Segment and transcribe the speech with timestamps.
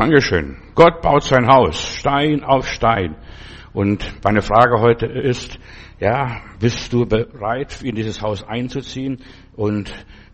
[0.00, 0.56] Dankeschön.
[0.76, 3.16] Gott baut sein Haus, Stein auf Stein.
[3.74, 5.58] Und meine Frage heute ist,
[5.98, 9.18] ja, bist du bereit, in dieses Haus einzuziehen
[9.56, 9.92] und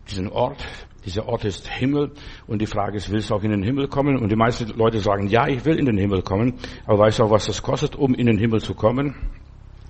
[0.09, 0.65] diesen Ort,
[1.05, 2.13] dieser Ort ist Himmel
[2.47, 4.17] und die Frage ist, willst du auch in den Himmel kommen?
[4.17, 6.53] Und die meisten Leute sagen, ja, ich will in den Himmel kommen,
[6.85, 9.15] aber weißt du auch, was das kostet, um in den Himmel zu kommen?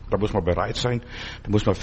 [0.09, 1.01] Da muss man bereit sein.
[1.43, 1.75] Da muss man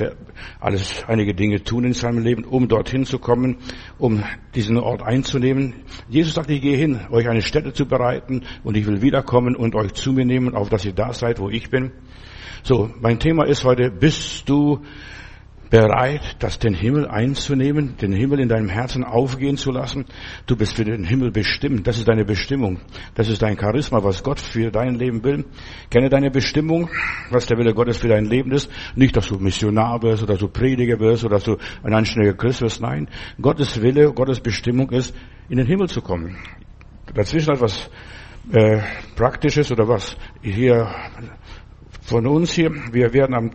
[0.60, 3.58] alles, einige Dinge tun in seinem Leben, um dorthin zu kommen,
[3.98, 4.22] um
[4.54, 5.74] diesen Ort einzunehmen.
[6.08, 9.74] Jesus sagt, ich gehe hin, euch eine Stätte zu bereiten und ich will wiederkommen und
[9.74, 11.92] euch zu mir nehmen, auf dass ihr da seid, wo ich bin.
[12.62, 14.80] So, mein Thema ist heute, bist du
[15.74, 20.04] bereit, das den Himmel einzunehmen, den Himmel in deinem Herzen aufgehen zu lassen.
[20.46, 21.84] Du bist für den Himmel bestimmt.
[21.88, 22.78] Das ist deine Bestimmung.
[23.16, 25.44] Das ist dein Charisma, was Gott für dein Leben will.
[25.90, 26.90] Kenne deine Bestimmung,
[27.30, 28.70] was der Wille Gottes für dein Leben ist.
[28.94, 32.36] Nicht, dass du Missionar wirst oder dass du Prediger wirst oder dass du ein anständiger
[32.36, 32.80] Christ wirst.
[32.80, 33.08] Nein,
[33.42, 35.12] Gottes Wille, Gottes Bestimmung ist,
[35.48, 36.36] in den Himmel zu kommen.
[37.12, 37.90] Dazwischen etwas
[38.52, 38.78] äh,
[39.16, 40.88] Praktisches oder was hier
[42.04, 42.70] von uns hier.
[42.92, 43.50] Wir werden am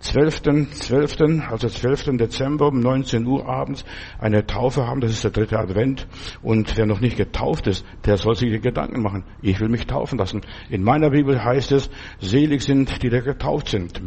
[0.00, 1.16] 12., 12.,
[1.50, 2.16] also 12.
[2.18, 3.84] Dezember um 19 Uhr abends
[4.18, 5.00] eine Taufe haben.
[5.00, 6.06] Das ist der dritte Advent.
[6.42, 9.24] Und wer noch nicht getauft ist, der soll sich Gedanken machen.
[9.42, 10.42] Ich will mich taufen lassen.
[10.68, 14.00] In meiner Bibel heißt es, selig sind, die da getauft sind.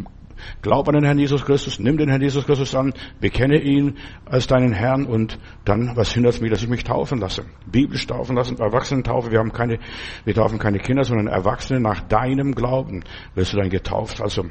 [0.61, 4.47] Glaub an den Herrn Jesus Christus, nimm den Herrn Jesus Christus an, bekenne ihn als
[4.47, 7.45] deinen Herrn und dann, was hindert mich, dass ich mich taufen lasse?
[7.65, 9.79] Biblisch taufen lassen, Erwachsenentaufe, wir haben keine,
[10.25, 13.03] wir taufen keine Kinder, sondern Erwachsene nach deinem Glauben
[13.35, 14.21] wirst du dann getauft.
[14.21, 14.45] Also,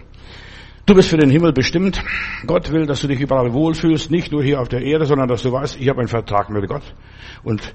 [0.87, 2.01] Du bist für den Himmel bestimmt.
[2.47, 5.43] Gott will, dass du dich überall wohlfühlst, nicht nur hier auf der Erde, sondern dass
[5.43, 6.85] du weißt, ich habe einen Vertrag mit Gott.
[7.43, 7.75] Und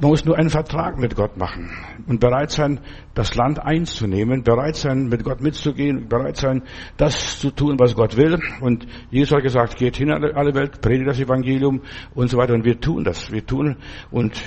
[0.00, 1.70] man muss nur einen Vertrag mit Gott machen
[2.06, 2.80] und bereit sein,
[3.14, 6.62] das Land einzunehmen, bereit sein, mit Gott mitzugehen, bereit sein,
[6.96, 8.38] das zu tun, was Gott will.
[8.60, 11.80] Und Jesus hat gesagt, geht hin in alle Welt, predigt das Evangelium
[12.14, 12.54] und so weiter.
[12.54, 13.76] Und wir tun das, wir tun.
[14.10, 14.40] Und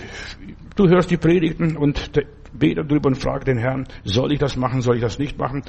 [0.75, 2.11] du hörst die Predigten und
[2.53, 5.63] bete darüber und frag den Herrn, soll ich das machen, soll ich das nicht machen?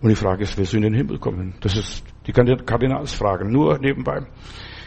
[0.00, 1.54] Und die Frage ist, willst du in den Himmel kommen?
[1.60, 4.26] Das ist die Kardinalsfrage, nur nebenbei.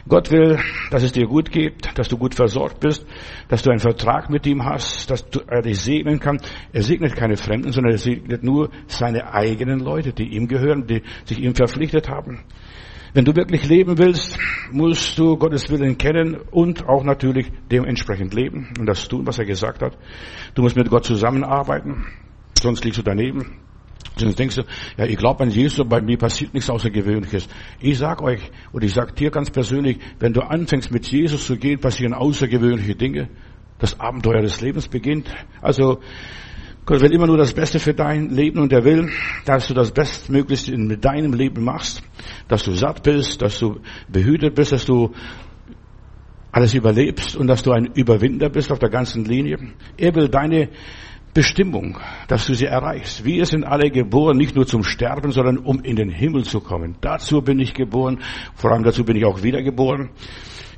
[0.08, 3.06] Gott will, dass es dir gut geht, dass du gut versorgt bist,
[3.48, 6.40] dass du einen Vertrag mit ihm hast, dass er dich segnen kann.
[6.74, 11.04] Er segnet keine Fremden, sondern er segnet nur seine eigenen Leute, die ihm gehören, die
[11.26, 12.44] sich ihm verpflichtet haben.
[13.14, 14.40] Wenn du wirklich leben willst,
[14.72, 19.46] musst du Gottes Willen kennen und auch natürlich dementsprechend leben und das tun, was er
[19.46, 19.98] gesagt hat.
[20.56, 22.06] Du musst mit Gott zusammenarbeiten,
[22.58, 23.61] sonst liegst du daneben.
[24.18, 24.64] Sonst denkst du,
[24.98, 27.48] ja, ich glaube an Jesus, bei mir passiert nichts Außergewöhnliches.
[27.80, 31.58] Ich sag euch, und ich sag dir ganz persönlich, wenn du anfängst mit Jesus zu
[31.58, 33.30] gehen, passieren außergewöhnliche Dinge.
[33.80, 35.34] Das Abenteuer des Lebens beginnt.
[35.62, 36.02] Also,
[36.86, 39.10] Gott will immer nur das Beste für dein Leben und er will,
[39.46, 42.04] dass du das Bestmöglichste mit deinem Leben machst,
[42.48, 45.12] dass du satt bist, dass du behütet bist, dass du
[46.52, 49.58] alles überlebst und dass du ein Überwinder bist auf der ganzen Linie.
[49.98, 50.70] Er will deine
[51.34, 51.98] Bestimmung,
[52.28, 53.24] dass du sie erreichst.
[53.24, 56.96] Wir sind alle geboren, nicht nur zum Sterben, sondern um in den Himmel zu kommen.
[57.02, 58.20] Dazu bin ich geboren,
[58.56, 60.10] vor allem dazu bin ich auch wiedergeboren.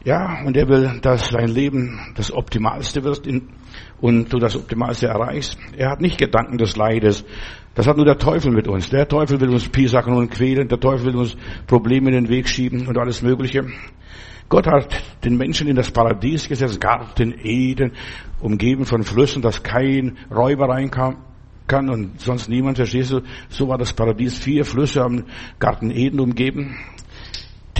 [0.05, 3.25] Ja, und er will, dass dein Leben das Optimalste wird
[4.01, 5.57] und du das Optimalste erreichst.
[5.77, 7.23] Er hat nicht Gedanken des Leides.
[7.73, 8.89] Das hat nur der Teufel mit uns.
[8.89, 10.67] Der Teufel will uns piesacken und quälen.
[10.67, 11.37] Der Teufel will uns
[11.67, 13.65] Probleme in den Weg schieben und alles Mögliche.
[14.53, 17.93] Gott hat den Menschen in das Paradies gesetzt, Garten Eden,
[18.39, 21.17] umgeben von Flüssen, dass kein Räuber reinkam
[21.65, 23.21] kann und sonst niemand, verstehst du?
[23.49, 24.37] So war das Paradies.
[24.37, 25.23] Vier Flüsse am
[25.57, 26.77] Garten Eden umgeben.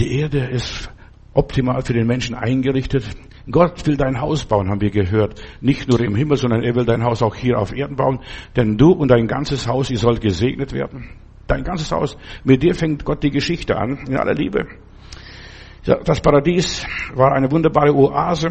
[0.00, 0.90] Die Erde ist
[1.32, 3.04] optimal für den Menschen eingerichtet.
[3.48, 5.40] Gott will dein Haus bauen, haben wir gehört.
[5.60, 8.18] Nicht nur im Himmel, sondern er will dein Haus auch hier auf Erden bauen.
[8.56, 11.08] Denn du und dein ganzes Haus, ihr sollt gesegnet werden.
[11.46, 12.16] Dein ganzes Haus.
[12.42, 14.66] Mit dir fängt Gott die Geschichte an, in aller Liebe.
[15.84, 18.50] Das Paradies war eine wunderbare Oase,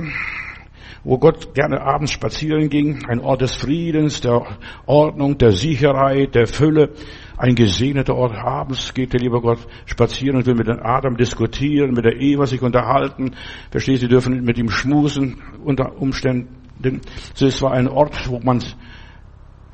[1.03, 4.45] wo Gott gerne abends spazieren ging, ein Ort des Friedens, der
[4.85, 6.91] Ordnung, der Sicherheit, der Fülle,
[7.35, 8.35] ein gesegneter Ort.
[8.35, 9.57] Abends geht der liebe Gott
[9.87, 13.31] spazieren und will mit dem Adam diskutieren, mit der Eva sich unterhalten.
[13.71, 17.01] Verstehst du, sie dürfen mit ihm schmusen unter Umständen.
[17.33, 18.61] Es war ein Ort, wo man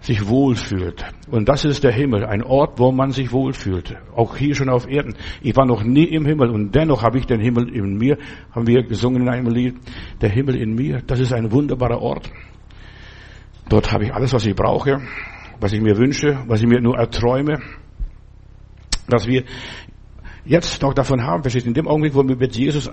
[0.01, 1.05] sich wohlfühlt.
[1.29, 3.95] Und das ist der Himmel, ein Ort, wo man sich wohlfühlt.
[4.15, 5.15] Auch hier schon auf Erden.
[5.41, 8.17] Ich war noch nie im Himmel und dennoch habe ich den Himmel in mir,
[8.51, 9.75] haben wir gesungen in einem Lied,
[10.21, 12.31] der Himmel in mir, das ist ein wunderbarer Ort.
[13.67, 15.01] Dort habe ich alles, was ich brauche,
[15.59, 17.59] was ich mir wünsche, was ich mir nur erträume.
[19.07, 19.43] Dass wir
[20.45, 22.89] jetzt noch davon haben, versteht, in dem Augenblick, wo wir mit Jesus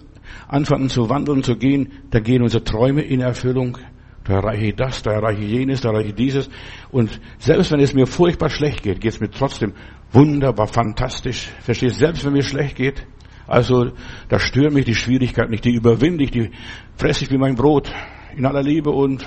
[0.48, 3.78] anfangen zu wandeln, zu gehen, da gehen unsere Träume in Erfüllung
[4.26, 6.50] da erreiche ich das, da erreiche ich jenes, da erreiche ich dieses.
[6.90, 9.72] Und selbst wenn es mir furchtbar schlecht geht, geht es mir trotzdem
[10.12, 11.48] wunderbar, fantastisch.
[11.60, 11.98] Verstehst?
[11.98, 13.06] Selbst wenn mir schlecht geht,
[13.46, 13.92] also
[14.28, 16.50] da stören mich die Schwierigkeiten nicht, die überwinde ich, die
[16.96, 17.92] fresse ich wie mein Brot
[18.36, 19.26] in aller Liebe und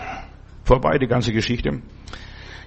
[0.63, 1.81] vorbei, die ganze Geschichte.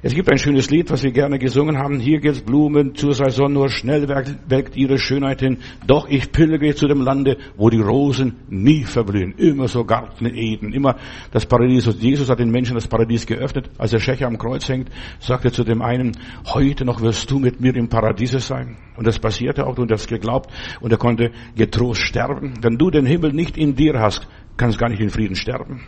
[0.05, 2.01] Es gibt ein schönes Lied, was wir gerne gesungen haben.
[2.01, 5.59] Hier geht's Blumen zur Saison, nur schnell welkt ihre Schönheit hin.
[5.87, 9.33] Doch ich pilgere zu dem Lande, wo die Rosen nie verblühen.
[9.37, 10.97] Immer so Garten Eden, immer
[11.31, 11.87] das Paradies.
[11.87, 13.71] Und Jesus hat den Menschen das Paradies geöffnet.
[13.79, 14.91] Als der Schächer am Kreuz hängt,
[15.21, 16.19] sagt er zu dem einen,
[16.53, 18.79] heute noch wirst du mit mir im Paradiese sein.
[18.97, 20.51] Und das passierte auch, und das geglaubt,
[20.81, 22.55] und er konnte getrost sterben.
[22.61, 24.27] Wenn du den Himmel nicht in dir hast,
[24.57, 25.83] kannst du gar nicht in Frieden sterben.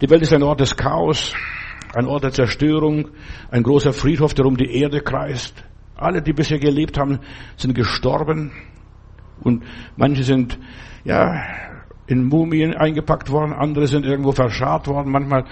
[0.00, 1.34] Die Welt ist ein Ort des Chaos
[1.96, 3.08] ein Ort der Zerstörung,
[3.50, 5.64] ein großer Friedhof, der um die Erde kreist.
[5.96, 7.20] Alle, die bisher gelebt haben,
[7.56, 8.52] sind gestorben
[9.40, 9.62] und
[9.96, 10.58] manche sind,
[11.04, 11.42] ja,
[12.06, 15.44] in Mumien eingepackt worden, andere sind irgendwo verscharrt worden, manchmal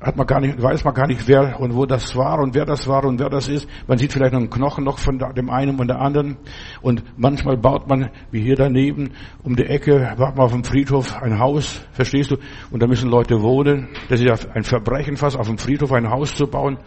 [0.00, 2.64] hat man gar nicht, weiß man gar nicht, wer und wo das war und wer
[2.64, 3.68] das war und wer das ist.
[3.86, 6.36] Man sieht vielleicht noch einen Knochen noch von dem einen und der anderen.
[6.82, 9.12] Und manchmal baut man, wie hier daneben,
[9.42, 12.36] um die Ecke, macht man auf dem Friedhof ein Haus, verstehst du?
[12.70, 13.88] Und da müssen Leute wohnen.
[14.08, 16.78] Das ist ja ein Verbrechen fast, auf dem Friedhof ein Haus zu bauen.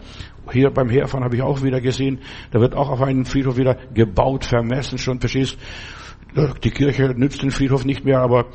[0.52, 2.20] Hier beim Herfahren habe ich auch wieder gesehen,
[2.52, 5.58] da wird auch auf einem Friedhof wieder gebaut, vermessen schon, verstehst?
[6.62, 8.46] Die Kirche nützt den Friedhof nicht mehr, aber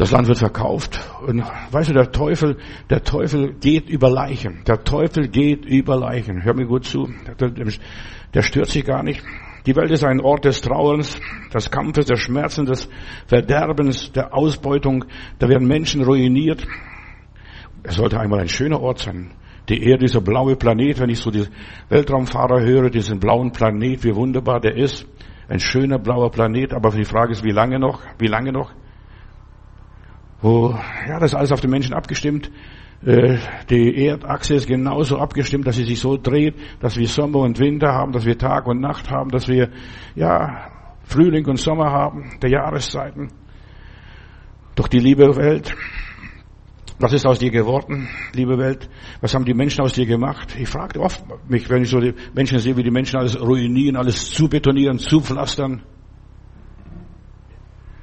[0.00, 0.98] das Land wird verkauft.
[1.26, 2.56] Und weißt du, der Teufel,
[2.88, 4.64] der Teufel geht über Leichen.
[4.66, 6.42] Der Teufel geht über Leichen.
[6.42, 7.06] Hör mir gut zu.
[7.38, 7.50] Der,
[8.32, 9.22] der stört sich gar nicht.
[9.66, 11.20] Die Welt ist ein Ort des Trauerns,
[11.52, 12.88] des Kampfes, des Schmerzens, des
[13.26, 15.04] Verderbens, der Ausbeutung.
[15.38, 16.66] Da werden Menschen ruiniert.
[17.82, 19.32] Es sollte einmal ein schöner Ort sein.
[19.68, 21.44] Die Erde, dieser blaue Planet, wenn ich so die
[21.90, 25.06] Weltraumfahrer höre, diesen blauen Planet, wie wunderbar der ist.
[25.46, 28.00] Ein schöner blauer Planet, aber die Frage ist, wie lange noch?
[28.18, 28.72] Wie lange noch?
[30.42, 30.74] Wo,
[31.08, 32.50] ja, das ist alles auf den Menschen abgestimmt.
[33.04, 33.38] Äh,
[33.68, 37.92] die Erdachse ist genauso abgestimmt, dass sie sich so dreht, dass wir Sommer und Winter
[37.92, 39.70] haben, dass wir Tag und Nacht haben, dass wir,
[40.14, 40.70] ja,
[41.04, 43.28] Frühling und Sommer haben, der Jahreszeiten.
[44.76, 45.74] Doch die liebe Welt,
[47.00, 48.88] was ist aus dir geworden, liebe Welt?
[49.22, 50.54] Was haben die Menschen aus dir gemacht?
[50.58, 53.96] Ich frage oft mich, wenn ich so die Menschen sehe, wie die Menschen alles ruinieren,
[53.96, 55.82] alles zubetonieren, zupflastern.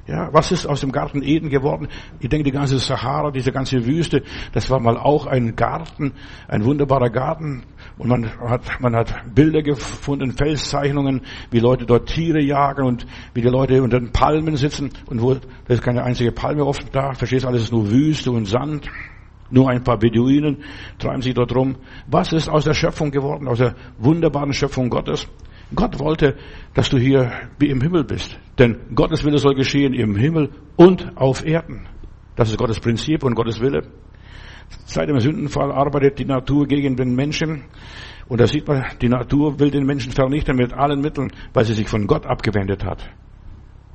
[0.08, 1.86] Ja, was ist aus dem Garten Eden geworden?
[2.18, 4.22] Ich denke, die ganze Sahara, diese ganze Wüste,
[4.52, 6.14] das war mal auch ein Garten,
[6.48, 7.64] ein wunderbarer Garten.
[7.98, 11.20] Und man hat, man hat Bilder gefunden, Felszeichnungen,
[11.50, 15.34] wie Leute dort Tiere jagen und wie die Leute unter den Palmen sitzen und wo,
[15.34, 18.88] da ist keine einzige Palme oft da, verstehst alles ist nur Wüste und Sand.
[19.50, 20.64] Nur ein paar Beduinen
[20.98, 21.76] treiben sich dort rum.
[22.06, 25.28] Was ist aus der Schöpfung geworden, aus der wunderbaren Schöpfung Gottes?
[25.74, 26.36] Gott wollte,
[26.74, 28.38] dass du hier wie im Himmel bist.
[28.58, 31.86] Denn Gottes Wille soll geschehen im Himmel und auf Erden.
[32.36, 33.82] Das ist Gottes Prinzip und Gottes Wille.
[34.84, 37.64] Seit dem Sündenfall arbeitet die Natur gegen den Menschen.
[38.28, 41.74] Und da sieht man, die Natur will den Menschen vernichten mit allen Mitteln, weil sie
[41.74, 43.08] sich von Gott abgewendet hat.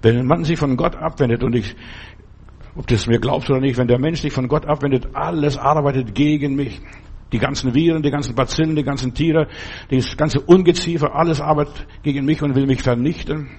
[0.02, 1.76] Wenn man sich von Gott abwendet und ich,
[2.76, 6.16] ob das mir glaubst oder nicht, wenn der Mensch sich von Gott abwendet, alles arbeitet
[6.16, 6.82] gegen mich.
[7.34, 9.48] Die ganzen Viren, die ganzen Bazillen, die ganzen Tiere,
[9.90, 13.50] das ganze Ungeziefer, alles arbeitet gegen mich und will mich vernichten,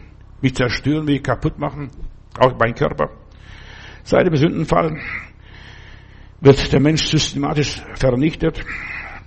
[0.41, 1.91] mich zerstören, mich kaputt machen,
[2.39, 3.11] auch mein Körper.
[4.05, 4.99] Seit dem Sündenfall
[6.41, 8.65] wird der Mensch systematisch vernichtet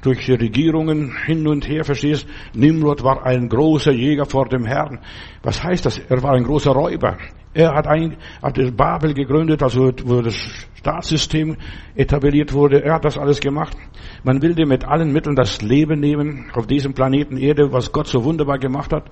[0.01, 2.27] durch die Regierungen hin und her, verstehst?
[2.53, 4.99] Nimrod war ein großer Jäger vor dem Herrn.
[5.43, 5.97] Was heißt das?
[5.97, 7.17] Er war ein großer Räuber.
[7.57, 10.35] Er hat, ein, hat Babel gegründet, also wo das
[10.75, 11.57] Staatssystem
[11.95, 12.83] etabliert wurde.
[12.83, 13.75] Er hat das alles gemacht.
[14.23, 18.05] Man will dir mit allen Mitteln das Leben nehmen auf diesem Planeten Erde, was Gott
[18.05, 19.09] so wunderbar gemacht hat.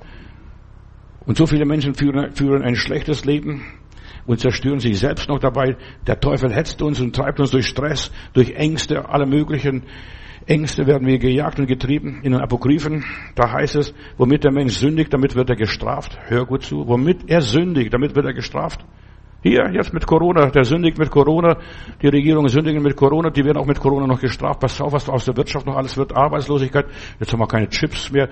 [1.26, 3.64] Und so viele Menschen führen, führen ein schlechtes Leben
[4.28, 5.76] und zerstören sich selbst noch dabei.
[6.06, 9.86] Der Teufel hetzt uns und treibt uns durch Stress, durch Ängste, alle möglichen
[10.48, 12.20] Ängste werden wir gejagt und getrieben.
[12.22, 16.20] In den Apokryphen, da heißt es, womit der Mensch sündigt, damit wird er gestraft.
[16.28, 16.88] Hör gut zu.
[16.88, 18.86] Womit er sündigt, damit wird er gestraft.
[19.48, 21.58] Hier, jetzt mit Corona, der sündigt mit Corona,
[22.02, 24.60] die Regierungen sündigen mit Corona, die werden auch mit Corona noch gestraft.
[24.60, 26.88] Pass auf, was aus der Wirtschaft noch alles wird, Arbeitslosigkeit.
[27.20, 28.30] Jetzt haben wir keine Chips mehr,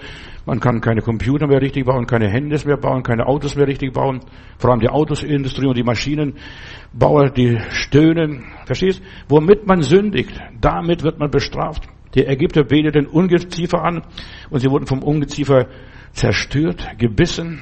[0.48, 3.94] man kann keine Computer mehr richtig bauen, keine Handys mehr bauen, keine Autos mehr richtig
[3.94, 4.22] bauen.
[4.58, 8.46] Vor allem die Autosindustrie und die Maschinenbauer, die stöhnen.
[8.66, 9.04] Verstehst?
[9.30, 11.93] Womit man sündigt, damit wird man bestraft.
[12.16, 14.04] Die Ägypter beteten Ungeziefer an
[14.50, 15.68] und sie wurden vom Ungeziefer
[16.12, 17.62] zerstört, gebissen.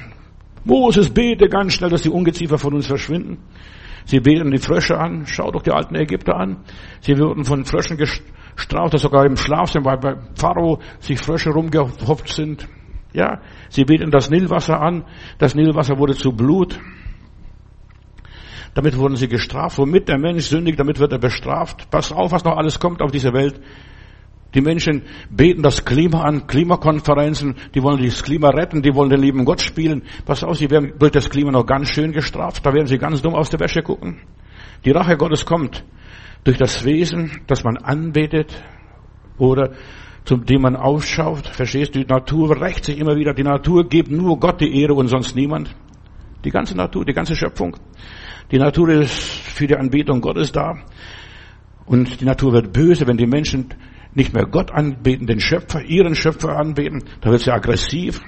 [0.64, 3.38] Moses bete ganz schnell, dass die Ungeziefer von uns verschwinden.
[4.04, 5.24] Sie beten die Frösche an.
[5.26, 6.58] Schau doch die alten Ägypter an.
[7.00, 11.50] Sie wurden von Fröschen gestraft, dass sogar im Schlaf sind, weil bei Pharao sich Frösche
[11.50, 12.68] rumgehopft sind.
[13.12, 15.04] Ja, sie beten das Nilwasser an.
[15.38, 16.78] Das Nilwasser wurde zu Blut.
[18.74, 19.78] Damit wurden sie gestraft.
[19.78, 21.90] Womit der Mensch sündigt, damit wird er bestraft.
[21.90, 23.60] Pass auf, was noch alles kommt auf diese Welt.
[24.54, 29.20] Die Menschen beten das Klima an, Klimakonferenzen, die wollen das Klima retten, die wollen den
[29.20, 30.02] lieben Gott spielen.
[30.26, 33.22] Pass auf, sie werden durch das Klima noch ganz schön gestraft, da werden sie ganz
[33.22, 34.20] dumm aus der Wäsche gucken.
[34.84, 35.84] Die Rache Gottes kommt
[36.44, 38.62] durch das Wesen, das man anbetet
[39.38, 39.72] oder
[40.24, 41.46] zum dem man aufschaut.
[41.46, 42.00] Verstehst du?
[42.00, 43.34] Die Natur rächt sich immer wieder.
[43.34, 45.74] Die Natur gibt nur Gott die Ehre und sonst niemand.
[46.44, 47.76] Die ganze Natur, die ganze Schöpfung.
[48.50, 50.78] Die Natur ist für die Anbetung Gottes da.
[51.86, 53.68] Und die Natur wird böse, wenn die Menschen
[54.14, 57.04] nicht mehr Gott anbeten, den Schöpfer, ihren Schöpfer anbeten.
[57.20, 58.20] Da wird sie aggressiv.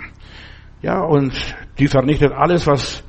[0.83, 1.33] Ja, und
[1.79, 3.03] die vernichtet alles, was,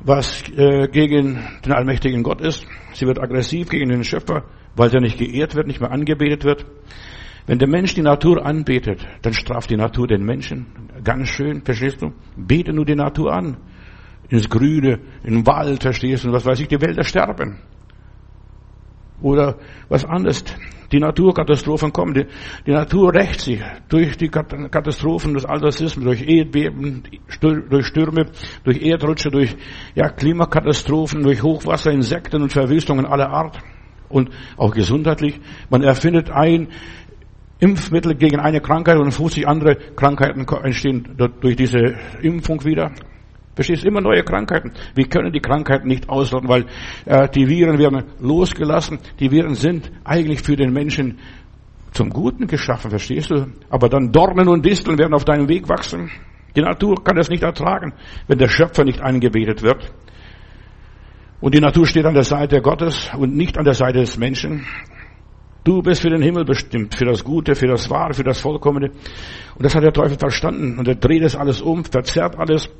[0.00, 2.66] was äh, gegen den allmächtigen Gott ist.
[2.92, 4.44] Sie wird aggressiv gegen den Schöpfer,
[4.76, 6.66] weil er nicht geehrt wird, nicht mehr angebetet wird.
[7.46, 10.66] Wenn der Mensch die Natur anbetet, dann straft die Natur den Menschen.
[11.02, 12.12] Ganz schön, verstehst du?
[12.36, 13.56] Bete nur die Natur an.
[14.28, 16.32] Ins Grüne, im Wald, verstehst du?
[16.32, 17.58] Was weiß ich, die Wälder sterben.
[19.22, 19.56] Oder
[19.88, 20.44] was anderes.
[20.90, 22.14] Die Naturkatastrophen kommen.
[22.14, 22.26] Die,
[22.66, 27.02] die Natur rächt sich durch die Katastrophen des Altersismus, durch Erdbeben,
[27.68, 28.26] durch Stürme,
[28.64, 29.56] durch Erdrutsche, durch
[29.94, 33.58] ja, Klimakatastrophen, durch Hochwasser, Insekten und Verwüstungen aller Art.
[34.08, 35.38] Und auch gesundheitlich.
[35.68, 36.68] Man erfindet ein
[37.60, 42.92] Impfmittel gegen eine Krankheit und 50 andere Krankheiten entstehen durch diese Impfung wieder.
[43.58, 44.70] Verstehst immer neue Krankheiten.
[44.94, 46.66] Wir können die Krankheiten nicht ausrotten, weil
[47.06, 49.00] äh, die Viren werden losgelassen.
[49.18, 51.18] Die Viren sind eigentlich für den Menschen
[51.90, 53.48] zum Guten geschaffen, verstehst du?
[53.68, 56.08] Aber dann Dornen und Disteln werden auf deinem Weg wachsen.
[56.54, 57.94] Die Natur kann das nicht ertragen,
[58.28, 59.92] wenn der Schöpfer nicht angebetet wird.
[61.40, 64.68] Und die Natur steht an der Seite Gottes und nicht an der Seite des Menschen.
[65.64, 68.90] Du bist für den Himmel bestimmt, für das Gute, für das Wahre, für das Vollkommene.
[69.56, 70.78] Und das hat der Teufel verstanden.
[70.78, 72.70] Und er dreht es alles um, verzerrt alles.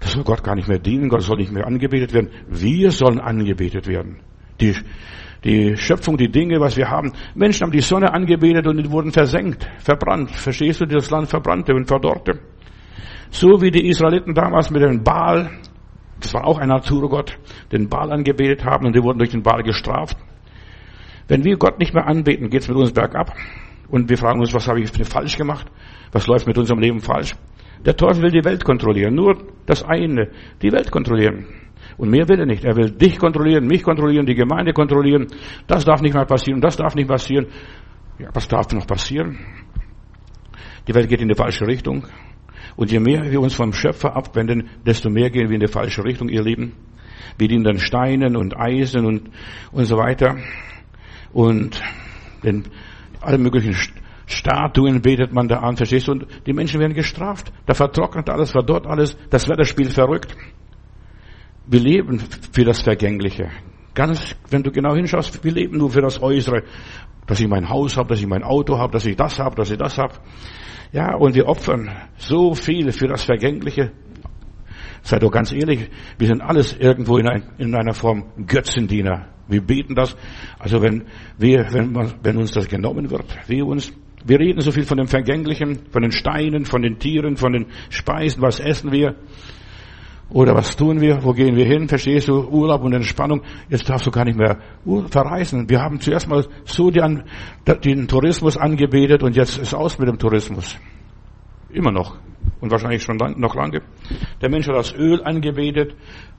[0.00, 2.30] Das soll Gott gar nicht mehr dienen, Gott soll nicht mehr angebetet werden.
[2.48, 4.20] Wir sollen angebetet werden.
[4.60, 4.74] Die,
[5.44, 7.12] die Schöpfung, die Dinge, was wir haben.
[7.34, 10.30] Menschen haben die Sonne angebetet und die wurden versenkt, verbrannt.
[10.30, 12.38] Verstehst du, das Land verbrannte und verdorrte.
[13.30, 15.50] So wie die Israeliten damals mit dem Baal,
[16.20, 17.38] das war auch ein Naturgott,
[17.70, 20.16] den Baal angebetet haben und die wurden durch den Baal gestraft.
[21.28, 23.34] Wenn wir Gott nicht mehr anbeten, geht es mit uns bergab.
[23.88, 25.66] Und wir fragen uns, was habe ich falsch gemacht?
[26.12, 27.34] Was läuft mit unserem Leben falsch?
[27.84, 29.14] Der Teufel will die Welt kontrollieren.
[29.14, 30.30] Nur das eine,
[30.62, 31.46] die Welt kontrollieren.
[31.96, 32.64] Und mehr will er nicht.
[32.64, 35.28] Er will dich kontrollieren, mich kontrollieren, die Gemeinde kontrollieren.
[35.66, 37.46] Das darf nicht mehr passieren, das darf nicht passieren.
[38.18, 39.38] Ja, was darf noch passieren?
[40.86, 42.06] Die Welt geht in die falsche Richtung.
[42.76, 46.04] Und je mehr wir uns vom Schöpfer abwenden, desto mehr gehen wir in die falsche
[46.04, 46.74] Richtung, ihr Lieben.
[47.36, 49.30] Wir dienen dann Steinen und Eisen und,
[49.72, 50.36] und so weiter
[51.32, 51.80] und
[52.42, 52.64] den,
[53.20, 53.74] alle möglichen
[54.28, 56.12] Statuen betet man da an, verstehst du?
[56.12, 57.50] Und die Menschen werden gestraft.
[57.64, 59.16] Da vertrocknet alles, verdorrt alles.
[59.30, 60.36] Das Wetterspiel verrückt.
[61.66, 62.20] Wir leben
[62.52, 63.50] für das Vergängliche.
[63.94, 66.62] Ganz, wenn du genau hinschaust, wir leben nur für das Äußere.
[67.26, 69.70] Dass ich mein Haus habe, dass ich mein Auto habe, dass ich das habe, dass
[69.70, 70.14] ich das habe.
[70.92, 73.92] Ja, und wir opfern so viel für das Vergängliche.
[75.02, 79.28] Sei doch ganz ehrlich, wir sind alles irgendwo in, ein, in einer Form Götzendiener.
[79.46, 80.16] Wir beten das.
[80.58, 81.04] Also wenn
[81.38, 83.92] wir, wenn, man, wenn uns das genommen wird, wir uns,
[84.28, 87.66] wir reden so viel von dem Vergänglichen, von den Steinen, von den Tieren, von den
[87.88, 89.16] Speisen, was essen wir?
[90.30, 91.24] Oder was tun wir?
[91.24, 91.88] Wo gehen wir hin?
[91.88, 92.42] Verstehst du?
[92.42, 93.42] Urlaub und Entspannung.
[93.70, 94.58] Jetzt darfst du gar nicht mehr
[95.10, 95.70] verreisen.
[95.70, 97.24] Wir haben zuerst mal so den,
[98.08, 100.76] Tourismus angebetet und jetzt ist aus mit dem Tourismus.
[101.70, 102.16] Immer noch.
[102.60, 103.82] Und wahrscheinlich schon lang, noch lange.
[104.40, 105.94] Der Mensch hat das Öl angebetet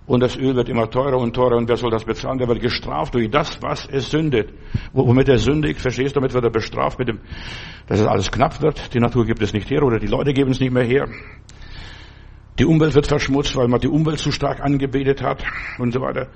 [0.06, 1.56] und das Öl wird immer teurer und teurer.
[1.56, 2.40] Und wer soll das bezahlen?
[2.40, 4.52] Der wird gestraft durch das, was es sündet.
[4.92, 7.20] Womit er sündigt, verstehst du, damit wird er bestraft, mit dem,
[7.88, 8.94] dass es alles knapp wird.
[8.94, 11.08] Die Natur gibt es nicht her oder die Leute geben es nicht mehr her.
[12.58, 15.46] Die Umwelt wird verschmutzt, weil man die Umwelt zu stark angebetet hat
[15.78, 16.28] und so weiter.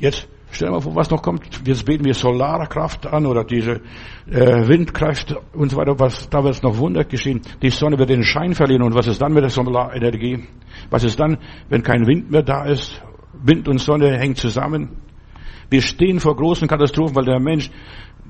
[0.00, 1.42] Jetzt Stell dir mal vor, was noch kommt.
[1.64, 3.80] Jetzt beten wir Solarkraft an oder diese
[4.28, 5.98] äh, Windkraft und so weiter.
[5.98, 7.40] Was, da wird es noch Wunder geschehen.
[7.62, 8.82] Die Sonne wird den Schein verlieren.
[8.82, 10.44] Und was ist dann mit der Solarenergie?
[10.90, 11.38] Was ist dann,
[11.68, 13.00] wenn kein Wind mehr da ist?
[13.42, 14.96] Wind und Sonne hängen zusammen.
[15.70, 17.70] Wir stehen vor großen Katastrophen, weil der Mensch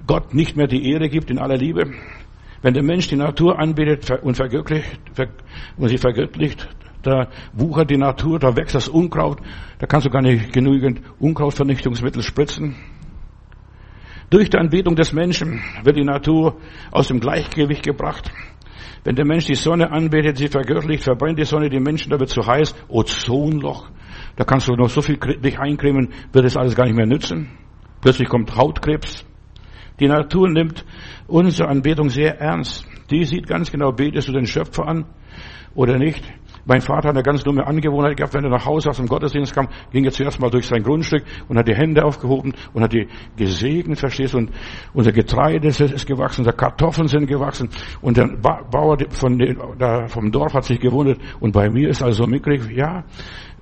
[0.07, 1.91] Gott nicht mehr die Ehre gibt in aller Liebe.
[2.63, 5.01] Wenn der Mensch die Natur anbetet und vergöttlicht,
[5.79, 6.69] und sie vergöttlicht,
[7.03, 9.39] da wuchert die Natur, da wächst das Unkraut,
[9.79, 12.77] da kannst du gar nicht genügend Unkrautvernichtungsmittel spritzen.
[14.31, 16.57] Durch die Anbetung des Menschen wird die Natur
[16.93, 18.31] aus dem Gleichgewicht gebracht.
[19.03, 22.29] Wenn der Mensch die Sonne anbetet, sie vergöttlicht, verbrennt die Sonne die Menschen, da wird
[22.29, 23.91] zu heiß, Ozonloch,
[24.37, 27.49] da kannst du noch so viel dich eincremen, wird es alles gar nicht mehr nützen.
[28.01, 29.25] Plötzlich kommt Hautkrebs.
[29.99, 30.85] Die Natur nimmt
[31.27, 32.87] unsere Anbetung sehr ernst.
[33.11, 35.07] Die sieht ganz genau, betest du den Schöpfer an
[35.75, 36.23] oder nicht?
[36.65, 39.55] Mein Vater hat eine ganz dumme Angewohnheit gehabt, wenn er nach Hause aus dem Gottesdienst
[39.55, 42.93] kam, ging er zuerst mal durch sein Grundstück und hat die Hände aufgehoben und hat
[42.93, 44.39] die gesegnet, verstehst du?
[44.39, 44.51] Und
[44.93, 47.69] unser Getreide ist gewachsen, unsere Kartoffeln sind gewachsen
[48.01, 49.59] und der Bauer von den,
[50.09, 53.05] vom Dorf hat sich gewundert und bei mir ist also mitgekriegt, ja,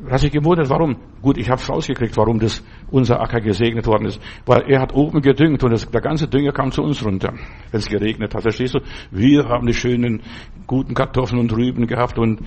[0.08, 0.96] hat sich gewundert, warum?
[1.20, 4.20] Gut, ich habe es rausgekriegt, warum das unser Acker gesegnet worden ist.
[4.46, 7.32] Weil er hat oben gedüngt und das, der ganze Dünger kam zu uns runter,
[7.70, 8.42] wenn es geregnet hat.
[8.42, 8.80] Verstehst du?
[9.10, 10.22] Wir haben die schönen,
[10.68, 12.40] guten Kartoffeln und Rüben gehabt und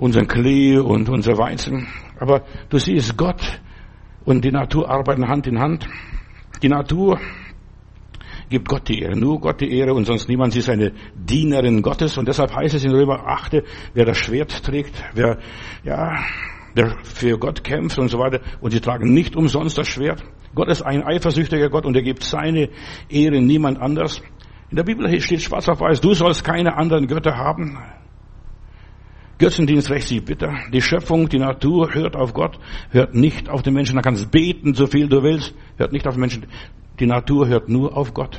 [0.00, 1.86] unseren Klee und unser Weizen.
[2.18, 3.60] Aber du siehst, Gott
[4.24, 5.86] und die Natur arbeiten Hand in Hand.
[6.62, 7.20] Die Natur
[8.48, 10.54] gibt Gott die Ehre, nur Gott die Ehre und sonst niemand.
[10.54, 14.64] Sie ist eine Dienerin Gottes und deshalb heißt es in Römer 8, wer das Schwert
[14.64, 15.38] trägt, wer,
[15.84, 16.16] ja,
[16.74, 20.24] der für Gott kämpft und so weiter und sie tragen nicht umsonst das Schwert.
[20.54, 22.70] Gott ist ein eifersüchtiger Gott und er gibt seine
[23.10, 24.22] Ehre niemand anders.
[24.70, 27.78] In der Bibel steht schwarz auf weiß, du sollst keine anderen Götter haben.
[29.40, 30.54] Götzendienst rächt sich bitter.
[30.70, 32.58] Die Schöpfung, die Natur hört auf Gott,
[32.90, 33.96] hört nicht auf den Menschen.
[33.96, 36.46] Da kannst beten, so viel du willst, hört nicht auf den Menschen.
[37.00, 38.38] Die Natur hört nur auf Gott.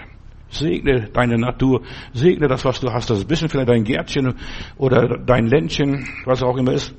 [0.50, 1.82] Segne deine Natur,
[2.14, 4.36] segne das, was du hast, das bisschen vielleicht dein Gärtchen
[4.78, 6.94] oder dein Ländchen, was auch immer ist.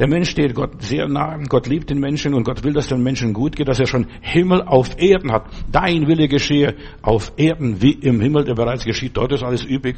[0.00, 3.04] Der Mensch steht Gott sehr nah, Gott liebt den Menschen und Gott will, dass den
[3.04, 5.46] Menschen gut geht, dass er schon Himmel auf Erden hat.
[5.70, 9.16] Dein Wille geschehe auf Erden wie im Himmel, der bereits geschieht.
[9.16, 9.96] Dort ist alles übrig.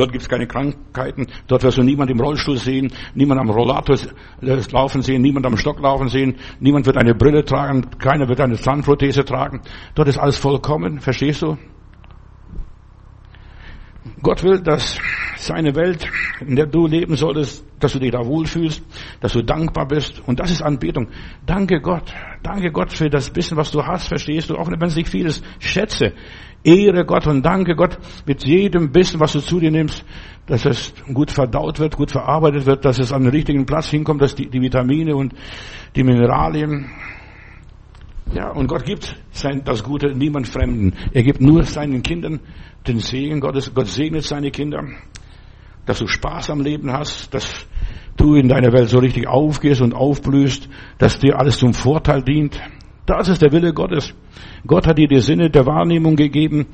[0.00, 1.26] Dort gibt es keine Krankheiten.
[1.46, 3.98] Dort wirst du niemand im Rollstuhl sehen, niemand am Rollator
[4.40, 8.56] laufen sehen, niemand am Stock laufen sehen, niemand wird eine Brille tragen, keiner wird eine
[8.56, 9.60] Zahnprothese tragen.
[9.94, 11.58] Dort ist alles vollkommen, verstehst du?
[14.22, 14.98] Gott will, dass
[15.36, 16.08] seine Welt,
[16.40, 18.82] in der du leben solltest, dass du dich da wohlfühlst,
[19.20, 20.22] dass du dankbar bist.
[20.26, 21.08] Und das ist Anbetung.
[21.46, 22.12] Danke Gott.
[22.42, 24.56] Danke Gott für das bisschen, was du hast, verstehst du?
[24.56, 25.44] Auch wenn es nicht viel ist.
[25.58, 26.12] Schätze.
[26.62, 30.04] Ehre Gott und danke Gott mit jedem bisschen, was du zu dir nimmst,
[30.46, 34.20] dass es gut verdaut wird, gut verarbeitet wird, dass es an den richtigen Platz hinkommt,
[34.20, 35.34] dass die, die Vitamine und
[35.96, 36.90] die Mineralien
[38.32, 40.94] ja, und Gott gibt sein, das Gute niemand Fremden.
[41.12, 42.38] Er gibt nur seinen Kindern
[42.86, 43.72] den Segen Gottes.
[43.74, 44.84] Gott segnet seine Kinder,
[45.86, 47.66] dass du Spaß am Leben hast, dass
[48.16, 50.68] du in deiner Welt so richtig aufgehst und aufblühst,
[50.98, 52.60] dass dir alles zum Vorteil dient.
[53.06, 54.14] Das ist der Wille Gottes.
[54.66, 56.66] Gott hat dir die Sinne der Wahrnehmung gegeben,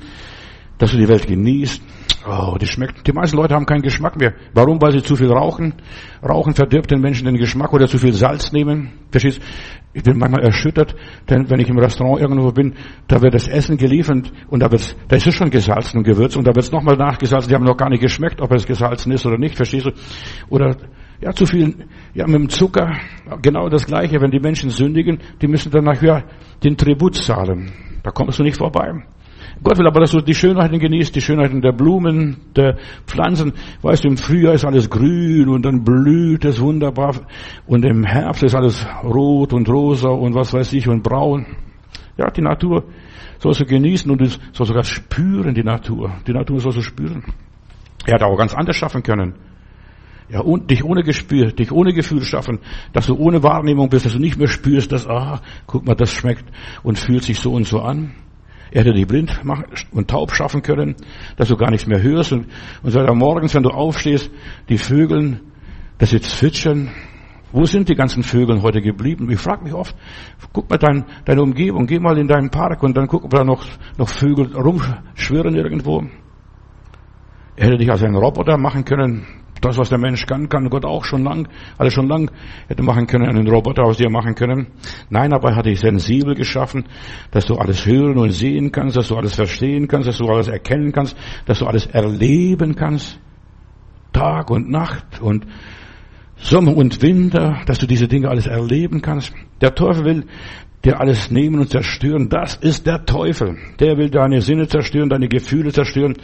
[0.77, 1.81] dass du die Welt genießt.
[2.29, 3.07] Oh, die schmeckt.
[3.07, 4.33] Die meisten Leute haben keinen Geschmack mehr.
[4.53, 4.81] Warum?
[4.81, 5.75] Weil sie zu viel rauchen.
[6.21, 8.91] Rauchen verdirbt den Menschen den Geschmack oder zu viel Salz nehmen.
[9.11, 9.41] Verstehst?
[9.93, 10.93] Ich bin manchmal erschüttert,
[11.29, 12.75] denn wenn ich im Restaurant irgendwo bin,
[13.07, 16.37] da wird das Essen geliefert und da wird, da ist es schon gesalzen und gewürzt
[16.37, 17.49] und da wird es nochmal nachgesalzen.
[17.49, 19.55] Die haben noch gar nicht geschmeckt, ob es gesalzen ist oder nicht.
[19.55, 19.91] Verstehst du?
[20.49, 20.75] Oder
[21.21, 22.91] ja, zu viel, ja, mit dem Zucker,
[23.41, 24.21] genau das Gleiche.
[24.21, 26.25] Wenn die Menschen sündigen, die müssen dann nachher
[26.63, 27.71] den Tribut zahlen.
[28.03, 29.03] Da kommst du nicht vorbei.
[29.63, 33.53] Gott will aber, dass du die Schönheiten genießt, die Schönheiten der Blumen, der Pflanzen.
[33.81, 37.15] Weißt du, im Frühjahr ist alles grün und dann blüht es wunderbar.
[37.65, 41.45] Und im Herbst ist alles rot und rosa und was weiß ich und braun.
[42.17, 42.83] Ja, die Natur
[43.39, 46.11] sollst du genießen und du sollst sogar spüren, die Natur.
[46.27, 47.23] Die Natur sollst du spüren.
[48.05, 49.35] Er hat auch ganz anders schaffen können.
[50.29, 52.59] Ja, und dich ohne Gespür, dich ohne Gefühl schaffen,
[52.91, 56.11] dass du ohne Wahrnehmung bist, dass du nicht mehr spürst, dass, ah, guck mal, das
[56.11, 56.43] schmeckt
[56.83, 58.13] und fühlt sich so und so an.
[58.71, 59.39] Er hätte dich blind
[59.91, 60.95] und taub schaffen können,
[61.37, 62.47] dass du gar nichts mehr hörst und,
[62.83, 64.29] und so morgens, wenn du aufstehst,
[64.69, 65.41] die Vögel,
[65.97, 66.89] dass sie zwitschern.
[67.51, 69.29] Wo sind die ganzen Vögel heute geblieben?
[69.31, 69.95] Ich frage mich oft,
[70.51, 73.43] guck mal dein, deine Umgebung, geh mal in deinen Park und dann guck, ob da
[73.43, 73.65] noch,
[73.97, 76.03] noch Vögel rumschwirren irgendwo.
[77.55, 79.25] Er hätte dich als einen Roboter machen können,
[79.61, 82.31] das, was der Mensch kann, kann Gott auch schon lang, alles schon lang
[82.67, 84.67] hätte machen können, einen Roboter aus dir machen können.
[85.09, 86.85] Nein, aber er hat dich sensibel geschaffen,
[87.31, 90.47] dass du alles hören und sehen kannst, dass du alles verstehen kannst, dass du alles
[90.47, 91.15] erkennen kannst,
[91.45, 93.19] dass du alles erleben kannst.
[94.13, 95.45] Tag und Nacht und
[96.37, 99.33] Sommer und Winter, dass du diese Dinge alles erleben kannst.
[99.61, 100.25] Der Teufel will
[100.87, 102.29] dir alles nehmen und zerstören.
[102.29, 103.57] Das ist der Teufel.
[103.79, 106.15] Der will deine Sinne zerstören, deine Gefühle zerstören,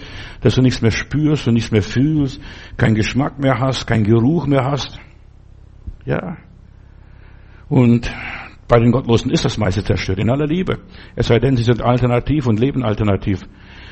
[0.42, 2.40] dass du nichts mehr spürst und nichts mehr fühlst,
[2.78, 5.00] keinen Geschmack mehr hast, keinen Geruch mehr hast.
[6.06, 6.38] Ja.
[7.68, 8.12] Und
[8.68, 10.80] bei den Gottlosen ist das meiste zerstört, in aller Liebe.
[11.16, 13.42] Es sei denn, sie sind alternativ und leben alternativ.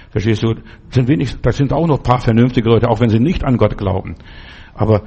[0.10, 0.56] Verstehst du?
[0.90, 3.58] Sind wenig, da sind auch noch ein paar vernünftige Leute, auch wenn sie nicht an
[3.58, 4.16] Gott glauben.
[4.74, 5.04] Aber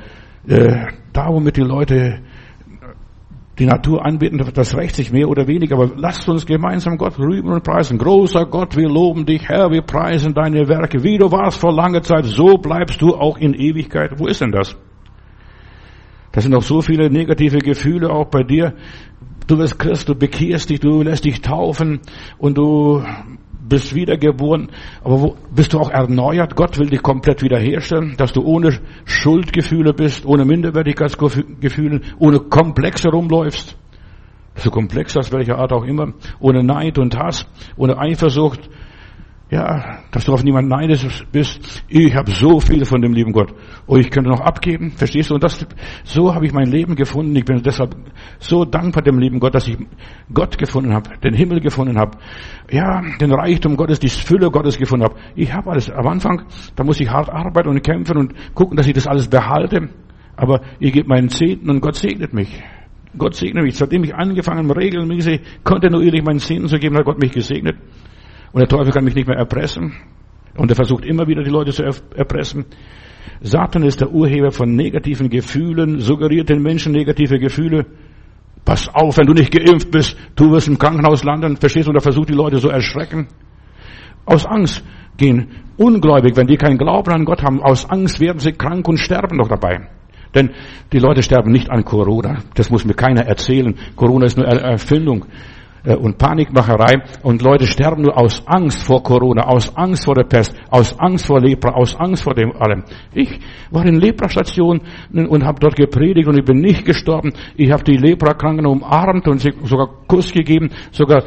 [0.47, 2.21] äh, da, womit die Leute
[3.59, 7.53] die Natur anbeten, das rächt sich mehr oder weniger, aber lasst uns gemeinsam Gott rühmen
[7.53, 7.99] und preisen.
[7.99, 11.05] Großer Gott, wir loben dich, Herr, wir preisen deine Werke.
[11.05, 14.19] Wie du warst vor langer Zeit, so bleibst du auch in Ewigkeit.
[14.19, 14.77] Wo ist denn das?
[16.33, 18.75] Da sind noch so viele negative Gefühle auch bei dir.
[19.47, 22.01] Du wirst Christ, du bekehrst dich, du lässt dich taufen
[22.39, 23.05] und du
[23.75, 24.69] bist wiedergeboren,
[25.03, 26.55] aber wo, bist du auch erneuert?
[26.55, 33.77] Gott will dich komplett wiederherstellen, dass du ohne Schuldgefühle bist, ohne Minderwertigkeitsgefühle, ohne Komplexe rumläufst.
[34.55, 38.71] So komplex aus welcher Art auch immer, ohne Neid und Hass, ohne Eifersucht,
[39.55, 41.85] ja, dass du auf niemanden neidisch bist.
[41.87, 43.55] Ich habe so viel von dem lieben Gott.
[43.87, 44.91] Oh, ich könnte noch abgeben.
[44.91, 45.35] Verstehst du?
[45.35, 45.65] Und das,
[46.03, 47.37] so habe ich mein Leben gefunden.
[47.37, 47.95] Ich bin deshalb
[48.41, 49.79] so dankbar dem lieben Gott, dass ich
[50.33, 52.19] Gott gefunden habe, den Himmel gefunden habe.
[52.69, 55.15] Ja, den Reichtum Gottes, die Fülle Gottes gefunden habe.
[55.37, 55.89] Ich habe alles.
[55.89, 56.43] Am Anfang,
[56.75, 59.89] da muss ich hart arbeiten und kämpfen und gucken, dass ich das alles behalte.
[60.35, 62.61] Aber ich gebe meinen Zehnten und Gott segnet mich.
[63.17, 63.77] Gott segne mich.
[63.77, 67.77] Seitdem ich angefangen regelmäßig kontinuierlich meinen Zehnten zu geben, hat Gott mich gesegnet.
[68.55, 69.95] Und der Teufel kann mich nicht mehr erpressen.
[70.57, 72.67] Und er versucht immer wieder die Leute zu erpressen.
[73.41, 77.85] Satan ist der Urheber von negativen Gefühlen, suggeriert den Menschen negative Gefühle.
[78.65, 81.97] Pass auf, wenn du nicht geimpft bist, du wirst im Krankenhaus landen, verstehst du, und
[81.97, 83.27] er versucht die Leute so erschrecken.
[84.25, 84.85] Aus Angst
[85.17, 88.99] gehen ungläubig, wenn die keinen Glauben an Gott haben, aus Angst werden sie krank und
[88.99, 89.89] sterben noch dabei.
[90.33, 90.51] Denn
[90.93, 92.39] die Leute sterben nicht an Corona.
[92.55, 93.75] Das muss mir keiner erzählen.
[93.97, 95.29] Corona ist nur Erfindung äh,
[95.85, 100.55] und Panikmacherei und Leute sterben nur aus Angst vor Corona, aus Angst vor der Pest,
[100.71, 102.85] aus Angst vor Lepra, aus Angst vor dem allem.
[103.13, 103.39] Ich
[103.71, 107.33] war in Leprastationen und habe dort gepredigt und ich bin nicht gestorben.
[107.57, 111.25] Ich habe die Leprakranken umarmt und sogar Kuss gegeben, sogar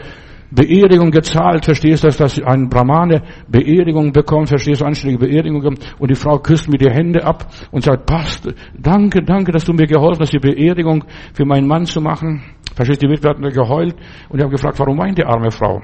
[0.49, 5.61] Beerdigung gezahlt, verstehst du, dass ein Brahmane Beerdigung bekommt, verstehst du, anständige Beerdigung
[5.99, 9.73] und die Frau küsst mir die Hände ab und sagt, passt, danke, danke, dass du
[9.73, 12.43] mir geholfen hast, die Beerdigung für meinen Mann zu machen.
[12.77, 13.95] Verstehst du, die Witwe hat geheult
[14.29, 15.81] und ich habe gefragt, warum weint die arme Frau?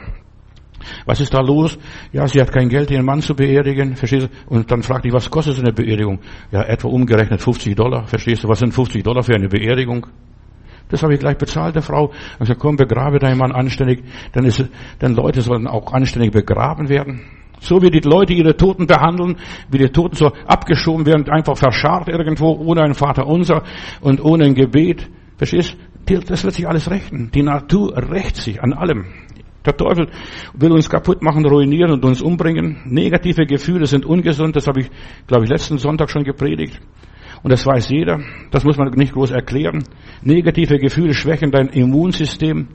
[1.07, 1.75] Was ist da los?
[2.11, 4.53] Ja, sie hat kein Geld, ihren Mann zu beerdigen, verstehst du?
[4.53, 6.19] Und dann fragte ich, was kostet so eine Beerdigung?
[6.51, 8.47] Ja, etwa umgerechnet 50 Dollar, verstehst du?
[8.47, 10.05] Was sind 50 Dollar für eine Beerdigung?
[10.89, 12.11] Das habe ich gleich bezahlt, der Frau.
[12.33, 14.03] Ich gesagt, komm, begrabe deinen Mann anständig.
[14.31, 14.63] Dann ist,
[15.01, 17.21] denn Leute sollen auch anständig begraben werden.
[17.59, 19.37] So wie die Leute ihre Toten behandeln,
[19.71, 23.63] wie die Toten so abgeschoben werden, einfach verscharrt irgendwo, ohne ein Vater unser
[24.01, 25.09] und ohne ein Gebet.
[25.37, 25.75] Verstehst?
[26.05, 27.31] Das wird sich alles rächen.
[27.33, 29.05] Die Natur rächt sich an allem.
[29.65, 30.09] Der Teufel
[30.53, 32.81] will uns kaputt machen, ruinieren und uns umbringen.
[32.85, 34.55] Negative Gefühle sind ungesund.
[34.55, 34.91] Das habe ich,
[35.27, 36.81] glaube ich, letzten Sonntag schon gepredigt.
[37.43, 38.19] Und das weiß jeder.
[38.51, 39.83] Das muss man nicht groß erklären.
[40.21, 42.67] Negative Gefühle schwächen dein Immunsystem.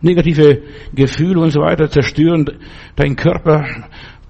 [0.00, 0.62] Negative
[0.94, 2.46] Gefühle und so weiter zerstören
[2.94, 3.66] deinen Körper,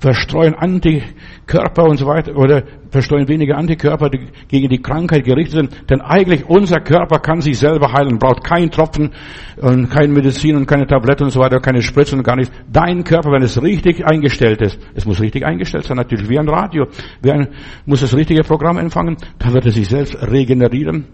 [0.00, 5.90] verstreuen Antikörper und so weiter oder verstreuen weniger Antikörper, die gegen die Krankheit gerichtet sind.
[5.90, 9.10] Denn eigentlich unser Körper kann sich selber heilen, braucht keinen Tropfen
[9.56, 12.54] und keine Medizin und keine Tablette und so weiter, keine Spritze und gar nichts.
[12.72, 16.48] Dein Körper, wenn es richtig eingestellt ist, es muss richtig eingestellt sein, natürlich wie ein
[16.48, 16.86] Radio.
[17.20, 17.48] Wer
[17.84, 21.06] muss das richtige Programm empfangen, dann wird er sich selbst regenerieren.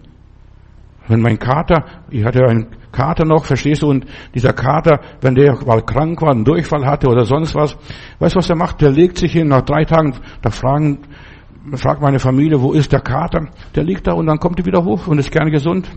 [1.07, 5.57] Wenn mein Kater, ich hatte einen Kater noch, verstehst du, und dieser Kater, wenn der
[5.65, 7.77] mal krank war, einen Durchfall hatte oder sonst was,
[8.19, 8.81] weißt du, was er macht?
[8.81, 10.99] Der legt sich hin, nach drei Tagen, da fragen,
[11.73, 13.49] fragt meine Familie, wo ist der Kater?
[13.75, 15.89] Der liegt da und dann kommt er wieder hoch und ist gern gesund.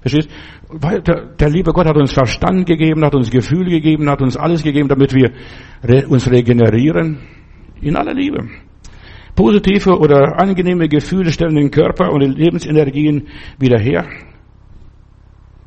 [0.00, 0.30] Verstehst?
[0.68, 4.36] Weil der, der liebe Gott hat uns Verstand gegeben, hat uns Gefühl gegeben, hat uns
[4.36, 5.32] alles gegeben, damit wir
[5.82, 7.18] re, uns regenerieren.
[7.80, 8.48] In aller Liebe.
[9.34, 13.26] Positive oder angenehme Gefühle stellen den Körper und die Lebensenergien
[13.58, 14.06] wieder her.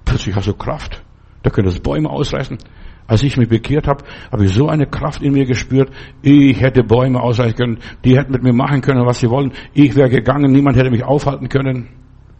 [0.09, 1.03] Plötzlich hast du Kraft.
[1.43, 2.57] Da können das Bäume ausreißen.
[3.05, 5.91] Als ich mich bekehrt habe, habe ich so eine Kraft in mir gespürt.
[6.23, 7.77] Ich hätte Bäume ausreißen können.
[8.03, 9.51] Die hätten mit mir machen können, was sie wollen.
[9.73, 10.51] Ich wäre gegangen.
[10.51, 11.89] Niemand hätte mich aufhalten können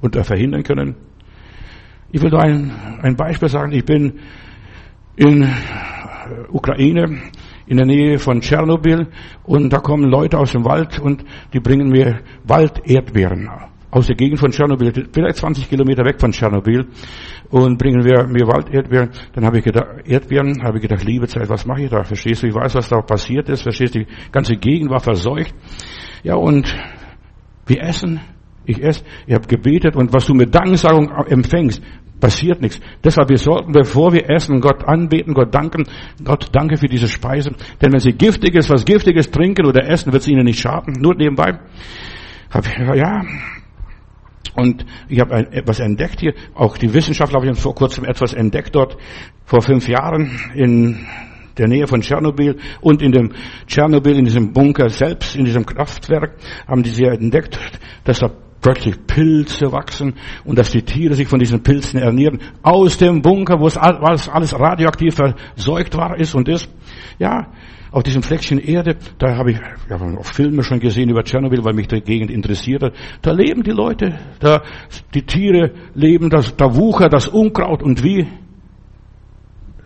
[0.02, 0.96] und verhindern können.
[2.12, 2.72] Ich will da ein,
[3.04, 3.72] ein Beispiel sagen.
[3.72, 4.20] Ich bin
[5.16, 5.48] in
[6.52, 7.22] Ukraine,
[7.68, 9.08] in der Nähe von Tschernobyl
[9.44, 13.48] und da kommen Leute aus dem Wald und die bringen mir Walderdbeeren
[13.92, 16.88] aus der Gegend von Tschernobyl, vielleicht 20 Kilometer weg von Tschernobyl,
[17.50, 19.10] und bringen wir mir Walderdbeeren.
[19.34, 22.04] Dann habe ich gedacht, Erdbeeren, habe ich gedacht, liebe Zeit, was mache ich da?
[22.04, 22.48] Verstehst du?
[22.48, 23.64] Ich weiß, was da passiert ist.
[23.64, 24.00] Verstehst du?
[24.00, 25.54] Die ganze Gegend war verseucht.
[26.24, 26.72] Ja, und
[27.66, 28.20] wir essen.
[28.66, 29.04] Ich esse.
[29.26, 31.82] Ich habe gebetet und was du mit Danksagung empfängst,
[32.20, 32.80] passiert nichts.
[33.04, 35.86] Deshalb, wir sollten, bevor wir essen, Gott anbeten, Gott danken.
[36.24, 37.56] Gott, danke für diese Speise.
[37.82, 40.94] Denn wenn sie giftig ist, was Giftiges trinken oder essen, wird es ihnen nicht schaden.
[41.00, 41.60] Nur nebenbei.
[42.94, 43.24] Ja,
[44.56, 46.34] und ich habe etwas entdeckt hier.
[46.54, 48.98] Auch die Wissenschaftler haben vor kurzem etwas entdeckt dort.
[49.46, 51.06] Vor fünf Jahren in
[51.58, 53.34] der Nähe von Tschernobyl und in dem
[53.68, 56.36] Tschernobyl, in diesem Bunker selbst, in diesem Kraftwerk,
[56.68, 57.60] haben die sie entdeckt,
[58.04, 62.40] dass da plötzlich Pilze wachsen und dass die Tiere sich von diesen Pilzen ernähren.
[62.62, 66.70] Aus dem Bunker, wo es alles, radioaktiv verseucht war, ist und ist.
[67.20, 67.48] Ja,
[67.92, 71.74] auf diesem Fleckchen Erde, da habe ich ja, auch Filme schon gesehen über Tschernobyl, weil
[71.74, 72.94] mich die Gegend interessiert hat.
[73.22, 74.62] Da leben die Leute, da
[75.14, 78.28] die Tiere leben, das, da wuchert das Unkraut und wie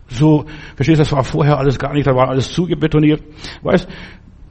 [0.07, 3.23] so, verstehst du, das war vorher alles gar nicht, da war alles zugebetoniert.
[3.61, 3.87] Weißt,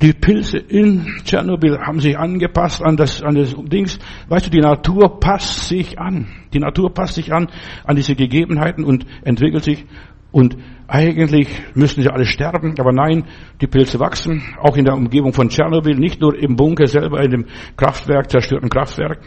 [0.02, 4.00] die Pilze in Tschernobyl haben sich angepasst an das, an das Dings.
[4.28, 6.26] Weißt du, die Natur passt sich an.
[6.52, 7.48] Die Natur passt sich an,
[7.84, 9.86] an diese Gegebenheiten und entwickelt sich.
[10.32, 10.56] Und
[10.88, 13.24] eigentlich müssten sie alle sterben, aber nein,
[13.60, 17.30] die Pilze wachsen, auch in der Umgebung von Tschernobyl, nicht nur im Bunker selber, in
[17.30, 19.20] dem Kraftwerk, zerstörten Kraftwerk,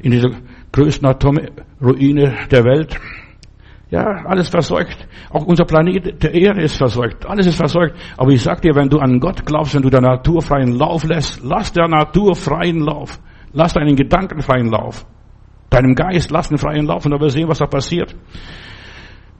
[0.00, 0.30] in dieser
[0.72, 2.98] größten Atomruine der Welt.
[3.90, 5.08] Ja, alles versorgt.
[5.30, 7.24] Auch unser Planet, der Erde ist versorgt.
[7.24, 7.94] Alles ist versorgt.
[8.18, 11.04] Aber ich sag dir, wenn du an Gott glaubst, wenn du der Natur freien Lauf
[11.04, 13.18] lässt, lass der Natur freien Lauf.
[13.54, 15.06] Lass deinen Gedanken freien Lauf.
[15.70, 18.14] Deinem Geist lass den freien Lauf und dann wir sehen, was da passiert.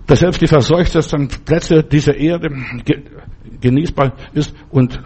[0.09, 2.49] Dass selbst die verseuchtesten Plätze dieser Erde
[3.61, 4.99] genießbar ist und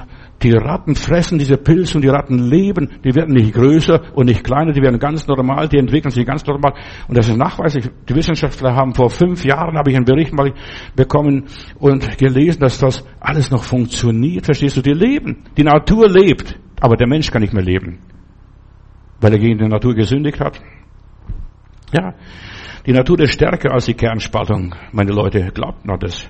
[0.42, 2.88] die Ratten fressen diese Pilze und die Ratten leben.
[3.04, 6.44] Die werden nicht größer und nicht kleiner, die werden ganz normal, die entwickeln sich ganz
[6.46, 6.74] normal.
[7.08, 7.88] Und das ist nachweislich.
[8.08, 10.52] Die Wissenschaftler haben vor fünf Jahren, habe ich einen Bericht mal
[10.96, 11.44] bekommen
[11.78, 14.44] und gelesen, dass das alles noch funktioniert.
[14.44, 14.82] Verstehst du?
[14.82, 15.44] Die leben.
[15.56, 16.58] Die Natur lebt.
[16.80, 17.98] Aber der Mensch kann nicht mehr leben.
[19.20, 20.60] Weil er gegen die Natur gesündigt hat.
[21.92, 22.14] Ja.
[22.84, 24.74] Die Natur ist stärker als die Kernspaltung.
[24.90, 26.28] Meine Leute, glaubt noch das.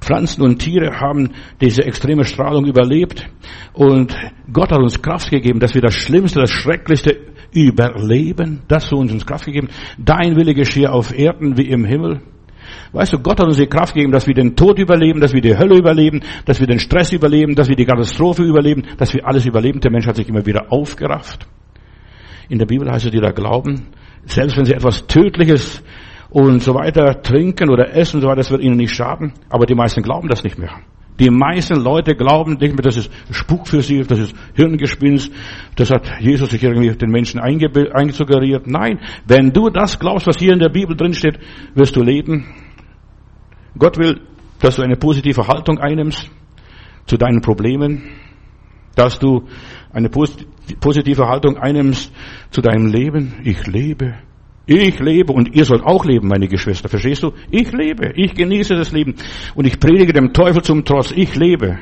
[0.00, 1.30] Pflanzen und Tiere haben
[1.60, 3.26] diese extreme Strahlung überlebt
[3.72, 4.14] und
[4.52, 7.16] Gott hat uns Kraft gegeben, dass wir das Schlimmste, das Schrecklichste
[7.54, 8.62] überleben.
[8.68, 9.68] Das hat uns Kraft gegeben.
[9.96, 12.20] Dein Wille geschehe auf Erden wie im Himmel.
[12.92, 15.40] Weißt du, Gott hat uns die Kraft gegeben, dass wir den Tod überleben, dass wir
[15.40, 19.26] die Hölle überleben, dass wir den Stress überleben, dass wir die Katastrophe überleben, dass wir
[19.26, 19.80] alles überleben.
[19.80, 21.46] Der Mensch hat sich immer wieder aufgerafft.
[22.50, 23.86] In der Bibel heißt es, die da glauben,
[24.24, 25.82] selbst wenn sie etwas Tödliches
[26.30, 29.32] und so weiter trinken oder essen und so weiter, das wird ihnen nicht schaden.
[29.50, 30.80] Aber die meisten glauben das nicht mehr.
[31.20, 35.30] Die meisten Leute glauben nicht mehr, das ist Spuk für sie, das ist Hirngespinst,
[35.76, 38.66] das hat Jesus sich irgendwie den Menschen eingesuggeriert.
[38.66, 41.38] Nein, wenn du das glaubst, was hier in der Bibel drin steht,
[41.74, 42.46] wirst du leben.
[43.78, 44.22] Gott will,
[44.60, 46.30] dass du eine positive Haltung einnimmst
[47.06, 48.04] zu deinen Problemen,
[48.94, 49.48] dass du
[49.92, 52.12] eine positive Haltung einnimmst
[52.50, 53.34] zu deinem Leben.
[53.44, 54.14] Ich lebe.
[54.66, 56.88] Ich lebe und ihr sollt auch leben, meine Geschwister.
[56.88, 57.32] Verstehst du?
[57.50, 58.12] Ich lebe.
[58.14, 59.16] Ich genieße das Leben.
[59.54, 61.10] Und ich predige dem Teufel zum Trotz.
[61.10, 61.78] Ich lebe.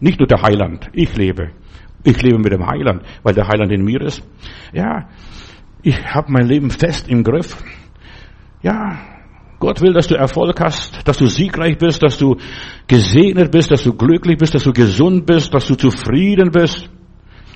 [0.00, 0.90] Nicht nur der Heiland.
[0.92, 1.50] Ich lebe.
[2.04, 4.22] Ich lebe mit dem Heiland, weil der Heiland in mir ist.
[4.72, 5.08] Ja,
[5.82, 7.62] ich habe mein Leben fest im Griff.
[8.62, 8.98] Ja,
[9.60, 12.36] Gott will, dass du Erfolg hast, dass du siegreich bist, dass du
[12.88, 16.88] gesegnet bist, dass du glücklich bist, dass du gesund bist, dass du zufrieden bist.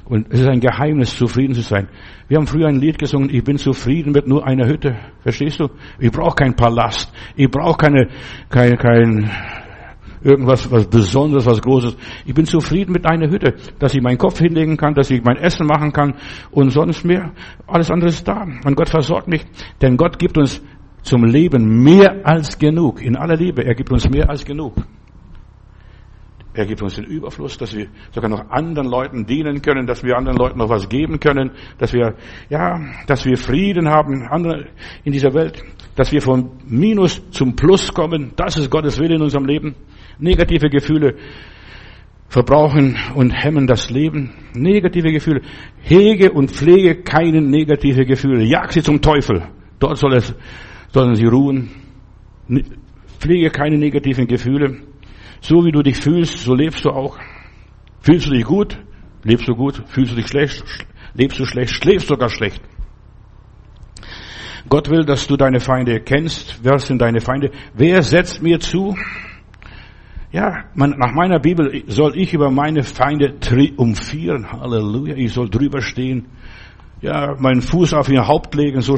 [0.04, 1.88] Und es ist ein Geheimnis, zufrieden zu sein.
[2.28, 4.94] Wir haben früher ein Lied gesungen, ich bin zufrieden mit nur einer Hütte.
[5.22, 5.68] Verstehst du?
[5.98, 7.10] Ich brauche keinen Palast.
[7.36, 8.08] Ich brauche keine,
[8.50, 9.30] kein, kein,
[10.24, 11.96] irgendwas, was Besonderes, was Großes.
[12.26, 15.36] Ich bin zufrieden mit einer Hütte, dass ich meinen Kopf hinlegen kann, dass ich mein
[15.36, 16.14] Essen machen kann
[16.50, 17.32] und sonst mehr.
[17.66, 18.46] Alles andere ist da.
[18.64, 19.44] Und Gott versorgt mich,
[19.80, 20.62] denn Gott gibt uns
[21.04, 23.00] zum Leben mehr als genug.
[23.02, 24.74] In aller Liebe, er gibt uns mehr als genug.
[26.54, 30.16] Er gibt uns den Überfluss, dass wir sogar noch anderen Leuten dienen können, dass wir
[30.16, 32.14] anderen Leuten noch was geben können, dass wir,
[32.48, 34.28] ja, dass wir Frieden haben
[35.02, 35.62] in dieser Welt,
[35.96, 38.32] dass wir vom Minus zum Plus kommen.
[38.36, 39.74] Das ist Gottes Wille in unserem Leben.
[40.18, 41.16] Negative Gefühle
[42.28, 44.32] verbrauchen und hemmen das Leben.
[44.54, 45.42] Negative Gefühle.
[45.82, 48.44] Hege und pflege keine negative Gefühle.
[48.44, 49.42] Jag sie zum Teufel.
[49.80, 50.32] Dort soll es,
[50.94, 51.70] sollen sie ruhen.
[53.18, 54.76] Pflege keine negativen Gefühle.
[55.40, 57.18] So wie du dich fühlst, so lebst du auch.
[58.00, 58.78] Fühlst du dich gut,
[59.24, 59.82] lebst du gut.
[59.88, 60.64] Fühlst du dich schlecht,
[61.14, 62.62] lebst du schlecht, schläfst sogar schlecht.
[64.68, 66.60] Gott will, dass du deine Feinde kennst.
[66.62, 67.50] Wer sind deine Feinde?
[67.74, 68.96] Wer setzt mir zu?
[70.32, 74.50] Ja, man, nach meiner Bibel soll ich über meine Feinde triumphieren.
[74.50, 75.16] Halleluja.
[75.16, 76.26] Ich soll drüber stehen.
[77.00, 78.80] Ja, meinen Fuß auf ihr Haupt legen.
[78.80, 78.96] So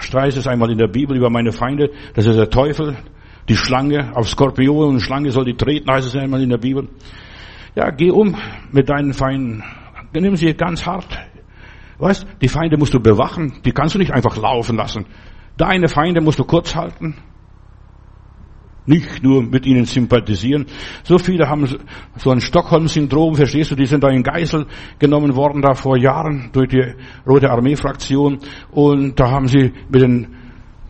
[0.00, 1.90] streicht es einmal in der Bibel über meine Feinde.
[2.14, 2.96] Das ist der Teufel.
[3.48, 6.88] Die Schlange, auf Skorpion und Schlange soll die treten, heißt es einmal in der Bibel.
[7.74, 8.36] Ja, geh um
[8.72, 9.62] mit deinen Feinden.
[10.12, 11.18] Nimm sie ganz hart.
[11.98, 13.60] Weißt, die Feinde musst du bewachen.
[13.64, 15.06] Die kannst du nicht einfach laufen lassen.
[15.56, 17.16] Deine Feinde musst du kurz halten.
[18.86, 20.66] Nicht nur mit ihnen sympathisieren.
[21.02, 21.66] So viele haben
[22.16, 24.66] so ein Stockholm-Syndrom, verstehst du, die sind da in Geisel
[24.98, 26.84] genommen worden, da vor Jahren durch die
[27.26, 28.38] Rote Armee-Fraktion.
[28.70, 30.26] Und da haben sie mit den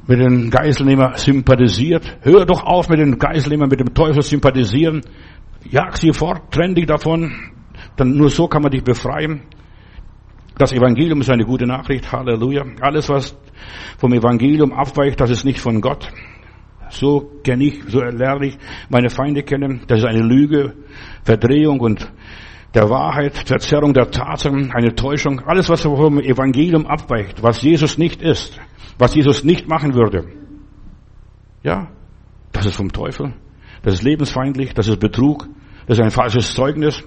[0.08, 2.18] mit den Geiselnehmer sympathisiert.
[2.22, 5.00] Hör doch auf mit den Geiselnehmern, mit dem Teufel sympathisieren.
[5.68, 7.32] Jag sie fort, trenn dich davon.
[7.96, 9.42] Dann nur so kann man dich befreien.
[10.58, 12.12] Das Evangelium ist eine gute Nachricht.
[12.12, 12.64] Halleluja.
[12.80, 13.36] Alles, was
[13.98, 16.08] vom Evangelium abweicht, das ist nicht von Gott.
[16.90, 19.82] So kenne ich, so lerne ich meine Feinde kennen.
[19.86, 20.74] Das ist eine Lüge,
[21.24, 22.10] Verdrehung und
[22.74, 25.40] der Wahrheit, Verzerrung der Tatsachen, eine Täuschung.
[25.40, 28.60] Alles, was vom Evangelium abweicht, was Jesus nicht ist
[28.98, 30.26] was Jesus nicht machen würde.
[31.62, 31.88] Ja,
[32.52, 33.34] Das ist vom Teufel.
[33.82, 34.72] Das ist lebensfeindlich.
[34.72, 35.46] Das ist Betrug.
[35.86, 37.04] Das ist ein falsches Zeugnis.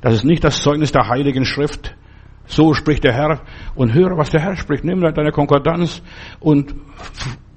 [0.00, 1.96] Das ist nicht das Zeugnis der Heiligen Schrift.
[2.46, 3.40] So spricht der Herr.
[3.74, 4.84] Und höre, was der Herr spricht.
[4.84, 6.00] Nimm deine Konkordanz
[6.38, 6.74] und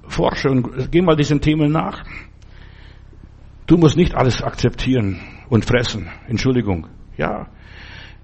[0.08, 2.04] forsche und geh mal diesen Themen nach.
[3.66, 6.08] Du musst nicht alles akzeptieren und fressen.
[6.26, 6.86] Entschuldigung.
[7.16, 7.48] Ja.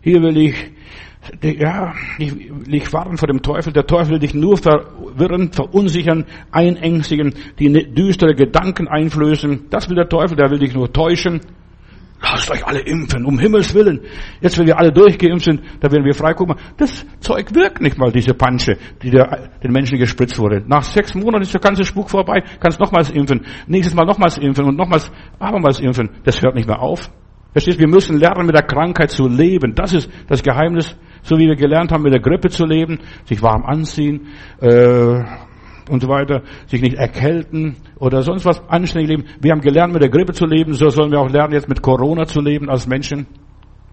[0.01, 0.55] Hier will ich,
[1.43, 2.33] ja, ich,
[2.67, 3.73] ich warnen vor dem Teufel.
[3.73, 9.67] Der Teufel will dich nur verwirren, verunsichern, einängstigen, die ne, düstere Gedanken einflößen.
[9.71, 11.41] Das will der Teufel, der will dich nur täuschen.
[12.25, 14.01] Lasst euch alle impfen, um Himmels Willen.
[14.41, 16.33] Jetzt, wenn wir alle durchgeimpft sind, da werden wir frei.
[16.33, 20.63] Guck mal, das Zeug wirkt nicht mal, diese Pansche, die der, den Menschen gespritzt wurde.
[20.67, 24.65] Nach sechs Monaten ist der ganze Spuk vorbei, kannst nochmals impfen, nächstes Mal nochmals impfen
[24.65, 26.11] und nochmals, abermals impfen.
[26.25, 27.11] Das hört nicht mehr auf.
[27.53, 29.75] Verstehst, wir müssen lernen, mit der Krankheit zu leben.
[29.75, 33.43] Das ist das Geheimnis, so wie wir gelernt haben, mit der Grippe zu leben, sich
[33.43, 34.29] warm anziehen,
[34.61, 35.23] äh,
[35.89, 39.25] und so weiter, sich nicht erkälten oder sonst was anständig leben.
[39.41, 41.83] Wir haben gelernt, mit der Grippe zu leben, so sollen wir auch lernen, jetzt mit
[41.83, 43.27] Corona zu leben als Menschen.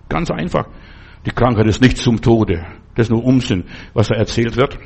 [0.09, 0.67] Ganz einfach.
[1.25, 2.65] Die Krankheit ist nicht zum Tode.
[2.95, 4.77] Das ist nur Umsinn, was da erzählt wird.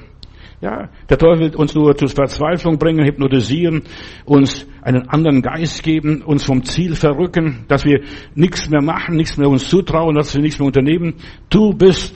[0.62, 3.84] Ja, der Teufel will uns nur zur Verzweiflung bringen, hypnotisieren,
[4.26, 8.02] uns einen anderen Geist geben, uns vom Ziel verrücken, dass wir
[8.36, 11.16] nichts mehr machen, nichts mehr uns zutrauen, dass wir nichts mehr unternehmen.
[11.50, 12.16] Du bist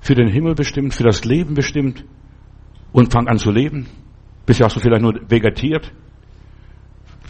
[0.00, 2.04] für den Himmel bestimmt, für das Leben bestimmt
[2.92, 3.86] und fang an zu leben.
[4.46, 5.92] Bisher hast du vielleicht nur vegetiert,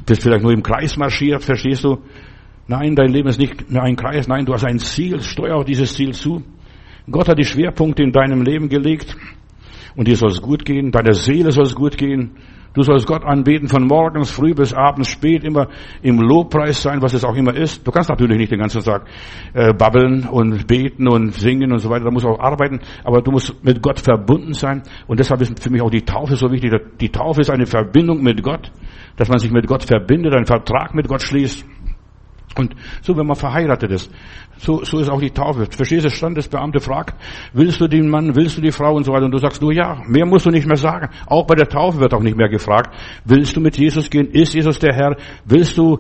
[0.05, 1.98] bist vielleicht nur im Kreis marschiert, verstehst du?
[2.68, 5.64] Nein, dein Leben ist nicht mehr ein Kreis, nein, du hast ein Ziel, steuer auf
[5.64, 6.42] dieses Ziel zu.
[7.11, 9.16] Gott hat die Schwerpunkte in deinem Leben gelegt.
[9.94, 12.33] Und dir soll es gut gehen, deiner Seele soll es gut gehen,
[12.76, 15.68] Du sollst Gott anbeten von morgens früh bis abends spät, immer
[16.02, 17.86] im Lobpreis sein, was es auch immer ist.
[17.86, 19.06] Du kannst natürlich nicht den ganzen Tag
[19.54, 22.04] äh, babbeln und beten und singen und so weiter.
[22.04, 24.82] Da musst du auch arbeiten, aber du musst mit Gott verbunden sein.
[25.06, 26.70] Und deshalb ist für mich auch die Taufe so wichtig.
[27.00, 28.70] Die Taufe ist eine Verbindung mit Gott,
[29.16, 31.66] dass man sich mit Gott verbindet, einen Vertrag mit Gott schließt.
[32.54, 34.11] Und so, wenn man verheiratet ist,
[34.59, 35.66] so, so ist auch die Taufe.
[35.66, 37.14] Verstehst du, Standesbeamte fragt,
[37.52, 39.26] willst du den Mann, willst du die Frau und so weiter.
[39.26, 40.02] Und du sagst nur ja.
[40.06, 41.09] Mehr musst du nicht mehr sagen.
[41.26, 44.30] Auch bei der Taufe wird auch nicht mehr gefragt, willst du mit Jesus gehen?
[44.30, 45.16] Ist Jesus der Herr?
[45.44, 45.98] Willst du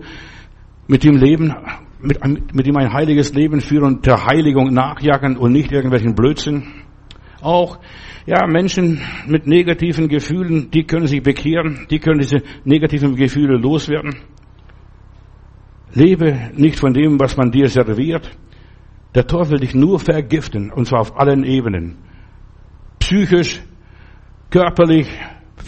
[0.86, 1.54] mit ihm leben?
[2.00, 2.18] Mit,
[2.54, 6.84] mit ihm ein heiliges Leben führen und der Heiligung nachjagen und nicht irgendwelchen Blödsinn?
[7.42, 7.78] Auch,
[8.26, 14.16] ja, Menschen mit negativen Gefühlen, die können sich bekehren, die können diese negativen Gefühle loswerden.
[15.96, 18.30] Lebe nicht von dem, was man dir serviert.
[19.14, 21.96] Der Teufel will dich nur vergiften, und zwar auf allen Ebenen.
[22.98, 23.62] Psychisch,
[24.50, 25.08] körperlich,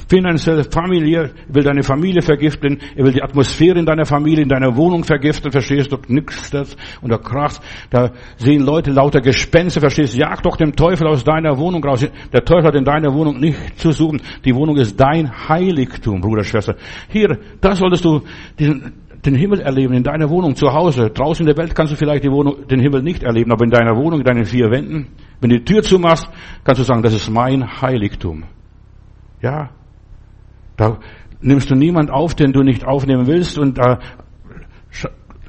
[0.06, 4.50] finanziell, familiär, er will deine Familie vergiften, er will die Atmosphäre in deiner Familie, in
[4.50, 9.80] deiner Wohnung vergiften, verstehst du, nix das, und da krachst, da sehen Leute lauter Gespenster,
[9.80, 12.06] verstehst du, jag doch dem Teufel aus deiner Wohnung raus.
[12.32, 14.20] Der Teufel hat in deiner Wohnung nicht zu suchen.
[14.44, 16.76] Die Wohnung ist dein Heiligtum, Bruder, Schwester.
[17.08, 18.20] Hier, da solltest du
[18.58, 18.92] diesen,
[19.24, 21.10] den Himmel erleben in deiner Wohnung, zu Hause.
[21.10, 23.96] Draußen in der Welt kannst du vielleicht Wohnung, den Himmel nicht erleben, aber in deiner
[23.96, 25.08] Wohnung, in deinen vier Wänden,
[25.40, 26.28] wenn du die Tür zumachst,
[26.64, 28.44] kannst du sagen, das ist mein Heiligtum.
[29.42, 29.70] Ja,
[30.76, 30.98] da
[31.40, 33.98] nimmst du niemand auf, den du nicht aufnehmen willst und da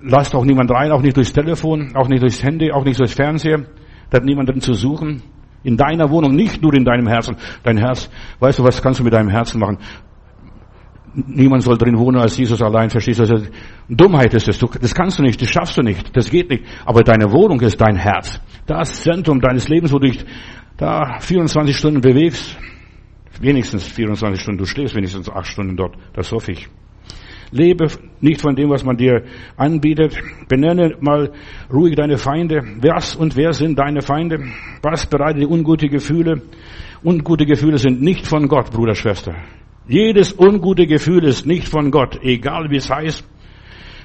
[0.01, 3.13] lasst auch niemand rein, auch nicht durchs Telefon, auch nicht durchs Handy, auch nicht durchs
[3.13, 3.65] Fernseher.
[4.09, 5.21] Da hat niemanden zu suchen.
[5.61, 7.35] In deiner Wohnung, nicht nur in deinem Herzen.
[7.63, 9.77] Dein Herz, weißt du, was kannst du mit deinem Herzen machen?
[11.13, 13.23] Niemand soll drin wohnen als Jesus allein, verstehst du?
[13.23, 13.47] Also,
[13.87, 14.59] Dummheit ist es.
[14.59, 16.63] Das kannst du nicht, das schaffst du nicht, das geht nicht.
[16.85, 18.39] Aber deine Wohnung ist dein Herz.
[18.65, 20.23] Das Zentrum deines Lebens, wo du dich
[20.77, 22.57] da 24 Stunden bewegst.
[23.41, 24.57] Wenigstens 24 Stunden.
[24.59, 25.95] Du schläfst wenigstens 8 Stunden dort.
[26.13, 26.67] Das hoffe ich.
[27.51, 27.87] Lebe
[28.21, 29.23] nicht von dem, was man dir
[29.57, 30.17] anbietet.
[30.47, 31.31] Benenne mal
[31.73, 32.61] ruhig deine Feinde.
[32.81, 34.39] Was und wer sind deine Feinde?
[34.81, 36.41] Was bereitet die ungute Gefühle?
[37.03, 39.33] Ungute Gefühle sind nicht von Gott, Bruder, Schwester.
[39.89, 43.27] Jedes ungute Gefühl ist nicht von Gott, egal wie es heißt.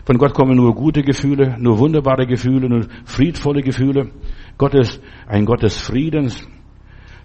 [0.07, 4.11] Von Gott kommen nur gute Gefühle, nur wunderbare Gefühle, nur friedvolle Gefühle.
[4.57, 6.49] Gott ist ein Gott des Friedens.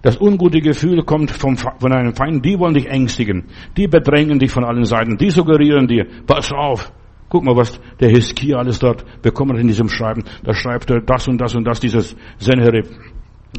[0.01, 3.45] Das ungute Gefühl kommt vom, von einem Feind, die wollen dich ängstigen.
[3.77, 5.17] Die bedrängen dich von allen Seiten.
[5.17, 6.91] Die suggerieren dir, pass auf.
[7.29, 10.25] Guck mal, was der Hiskia alles dort bekommen hat in diesem Schreiben.
[10.43, 12.87] Da schreibt er das und das und das, dieses Senherib.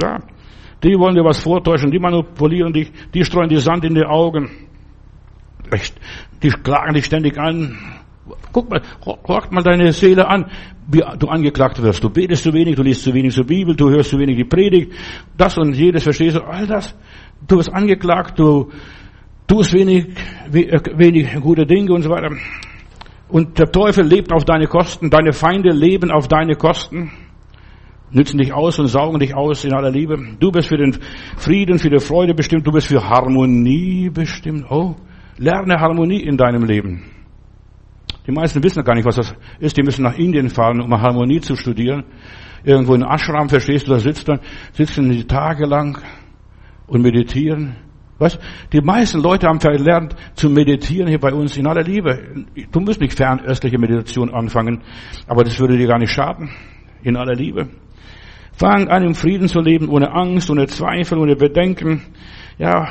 [0.03, 0.19] Ja.
[0.85, 4.69] Die wollen dir was vortäuschen, die manipulieren dich, die streuen dir Sand in die Augen.
[6.43, 7.79] Die klagen dich ständig an.
[8.53, 10.47] Guck mal, horcht mal deine Seele an,
[10.87, 12.03] wie du angeklagt wirst.
[12.03, 14.45] Du betest zu wenig, du liest zu wenig zur Bibel, du hörst zu wenig die
[14.45, 14.93] Predigt.
[15.37, 16.95] Das und jedes verstehst du, all das.
[17.47, 18.71] Du wirst angeklagt, du
[19.47, 20.07] tust wenig,
[20.51, 22.31] wenig gute Dinge und so weiter.
[23.29, 27.13] Und der Teufel lebt auf deine Kosten, deine Feinde leben auf deine Kosten,
[28.11, 30.19] nützen dich aus und saugen dich aus in aller Liebe.
[30.41, 30.99] Du bist für den
[31.37, 34.67] Frieden, für die Freude bestimmt, du bist für Harmonie bestimmt.
[34.69, 34.97] Oh,
[35.41, 37.03] Lerne Harmonie in deinem Leben.
[38.27, 39.75] Die meisten wissen gar nicht, was das ist.
[39.75, 42.05] Die müssen nach Indien fahren, um Harmonie zu studieren.
[42.63, 44.41] Irgendwo in Ashram, verstehst du, da sitzt dann,
[44.75, 45.97] sitzen die tagelang
[46.87, 47.75] und meditieren.
[48.19, 48.39] Weißt,
[48.71, 52.45] die meisten Leute haben verlernt zu meditieren hier bei uns in aller Liebe.
[52.71, 54.83] Du musst nicht fernöstliche Meditation anfangen,
[55.27, 56.51] aber das würde dir gar nicht schaden.
[57.03, 57.71] In aller Liebe.
[58.53, 62.03] Fang an, im Frieden zu leben, ohne Angst, ohne Zweifel, ohne Bedenken.
[62.59, 62.87] Ja,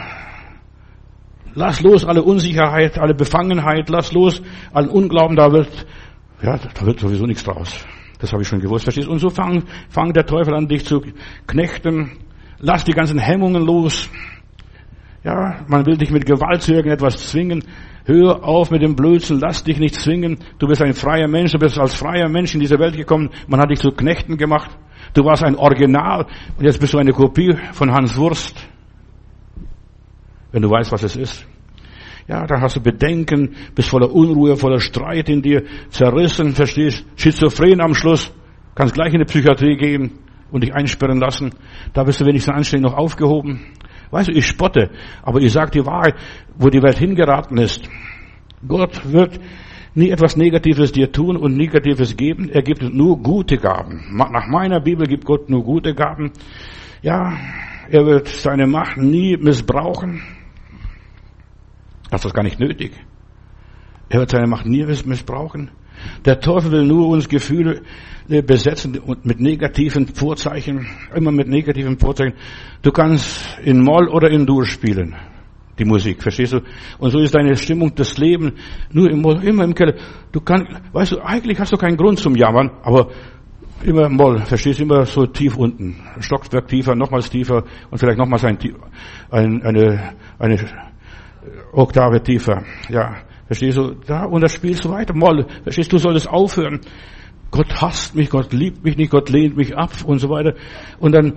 [1.55, 4.41] lass los alle Unsicherheit, alle Befangenheit, lass los
[4.73, 5.85] allen Unglauben, da wird,
[6.41, 7.85] ja, da wird sowieso nichts draus.
[8.19, 9.07] Das habe ich schon gewusst, verstehst?
[9.07, 11.01] Und so fang, fang der Teufel an, dich zu
[11.47, 12.11] knechten.
[12.59, 14.09] Lass die ganzen Hemmungen los.
[15.23, 17.63] Ja, man will dich mit Gewalt zu irgendetwas zwingen.
[18.05, 20.39] Hör auf mit dem Blödsinn, lass dich nicht zwingen.
[20.57, 23.29] Du bist ein freier Mensch, du bist als freier Mensch in diese Welt gekommen.
[23.47, 24.71] Man hat dich zu Knechten gemacht.
[25.13, 26.25] Du warst ein Original
[26.57, 28.55] und jetzt bist du eine Kopie von Hans Wurst.
[30.51, 31.47] Wenn du weißt, was es ist.
[32.27, 37.81] Ja, dann hast du Bedenken, bist voller Unruhe, voller Streit in dir, zerrissen, verstehst, schizophren
[37.81, 38.31] am Schluss,
[38.75, 40.11] kannst gleich in die Psychiatrie gehen
[40.51, 41.51] und dich einsperren lassen.
[41.93, 43.61] Da bist du wenigstens anständig noch aufgehoben.
[44.11, 44.91] Weißt du, ich spotte,
[45.23, 46.15] aber ich sage die Wahrheit,
[46.55, 47.89] wo die Welt hingeraten ist.
[48.67, 49.39] Gott wird
[49.95, 52.49] nie etwas Negatives dir tun und Negatives geben.
[52.49, 54.05] Er gibt nur gute Gaben.
[54.11, 56.31] Nach meiner Bibel gibt Gott nur gute Gaben.
[57.01, 57.33] Ja,
[57.89, 60.21] er wird seine Macht nie missbrauchen.
[62.09, 62.91] Das ist gar nicht nötig.
[64.09, 65.71] Er wird seine Macht nie missbrauchen.
[66.25, 67.81] Der Teufel will nur uns Gefühle
[68.29, 72.35] äh, besetzen und mit negativen Vorzeichen, immer mit negativen Vorzeichen.
[72.81, 75.15] Du kannst in Moll oder in Dur spielen
[75.79, 76.61] die Musik, verstehst du?
[76.99, 78.53] Und so ist deine Stimmung, das Leben,
[78.91, 79.95] nur im, immer im Keller.
[80.31, 83.09] Du kannst, weißt du, eigentlich hast du keinen Grund zum Jammern, aber
[83.83, 85.95] immer Moll, verstehst du, immer so tief unten.
[86.19, 88.57] Stockwerk tiefer, nochmals tiefer und vielleicht nochmals ein,
[89.31, 90.88] ein, eine, eine
[91.73, 92.63] Oktave tiefer.
[92.89, 95.45] Ja, verstehst du, da, und das spielst du weiter, Moll.
[95.63, 96.81] Verstehst du, du solltest aufhören.
[97.51, 100.53] Gott hasst mich, Gott liebt mich nicht, Gott lehnt mich ab und so weiter.
[100.99, 101.33] Und dann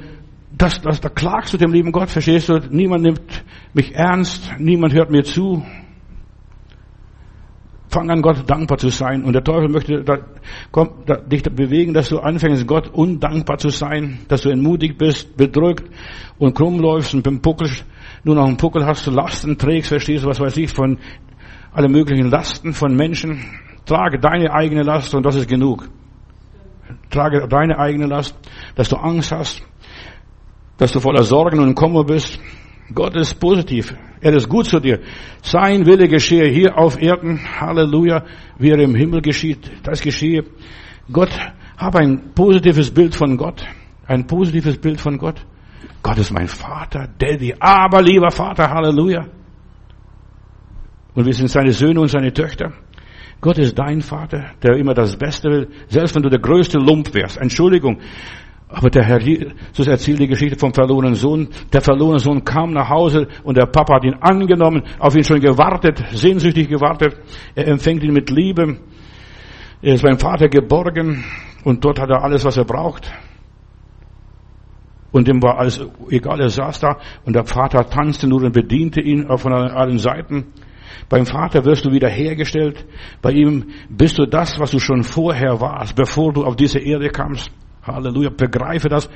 [0.56, 2.60] das, das, da klagst du dem lieben Gott, verstehst du?
[2.70, 5.64] Niemand nimmt mich ernst, niemand hört mir zu.
[7.88, 9.22] Fang an, Gott dankbar zu sein.
[9.22, 10.18] Und der Teufel möchte da,
[10.70, 15.36] komm, da, dich bewegen, dass du anfängst, Gott undankbar zu sein, dass du entmutigt bist,
[15.36, 15.84] bedrückt
[16.38, 17.68] und krumm läufst und beim Puckel,
[18.24, 20.98] nur noch einen Puckel hast, Lasten trägst, verstehst du, was weiß ich, von
[21.72, 23.44] alle möglichen Lasten von Menschen.
[23.84, 25.88] Trage deine eigene Last und das ist genug.
[27.10, 28.36] Trage deine eigene Last,
[28.74, 29.62] dass du Angst hast,
[30.76, 32.38] dass du voller Sorgen und Kummer bist.
[32.94, 33.94] Gott ist positiv.
[34.20, 35.00] Er ist gut zu dir.
[35.42, 37.40] Sein Wille geschehe hier auf Erden.
[37.60, 38.24] Halleluja.
[38.58, 39.70] Wie er im Himmel geschieht.
[39.82, 40.44] Das geschehe.
[41.10, 41.30] Gott,
[41.76, 43.64] habe ein positives Bild von Gott.
[44.06, 45.44] Ein positives Bild von Gott.
[46.02, 49.26] Gott ist mein Vater, Daddy, aber lieber Vater, Halleluja.
[51.14, 52.72] Und wir sind seine Söhne und seine Töchter.
[53.40, 55.68] Gott ist dein Vater, der immer das Beste will.
[55.88, 57.38] Selbst wenn du der größte Lump wärst.
[57.38, 57.98] Entschuldigung.
[58.68, 61.48] Aber der Herr Jesus erzählt die Geschichte vom verlorenen Sohn.
[61.72, 65.40] Der verlorene Sohn kam nach Hause und der Papa hat ihn angenommen, auf ihn schon
[65.40, 67.16] gewartet, sehnsüchtig gewartet.
[67.54, 68.78] Er empfängt ihn mit Liebe.
[69.82, 71.22] Er ist beim Vater geborgen
[71.64, 73.12] und dort hat er alles, was er braucht.
[75.12, 79.00] Und dem war alles egal, er saß da und der Vater tanzte nur und bediente
[79.00, 80.46] ihn von allen Seiten.
[81.08, 82.86] Beim Vater wirst du wiederhergestellt.
[83.20, 87.10] Bei ihm bist du das, was du schon vorher warst, bevor du auf diese Erde
[87.10, 87.50] kamst.
[87.82, 89.10] Halleluja, begreife das.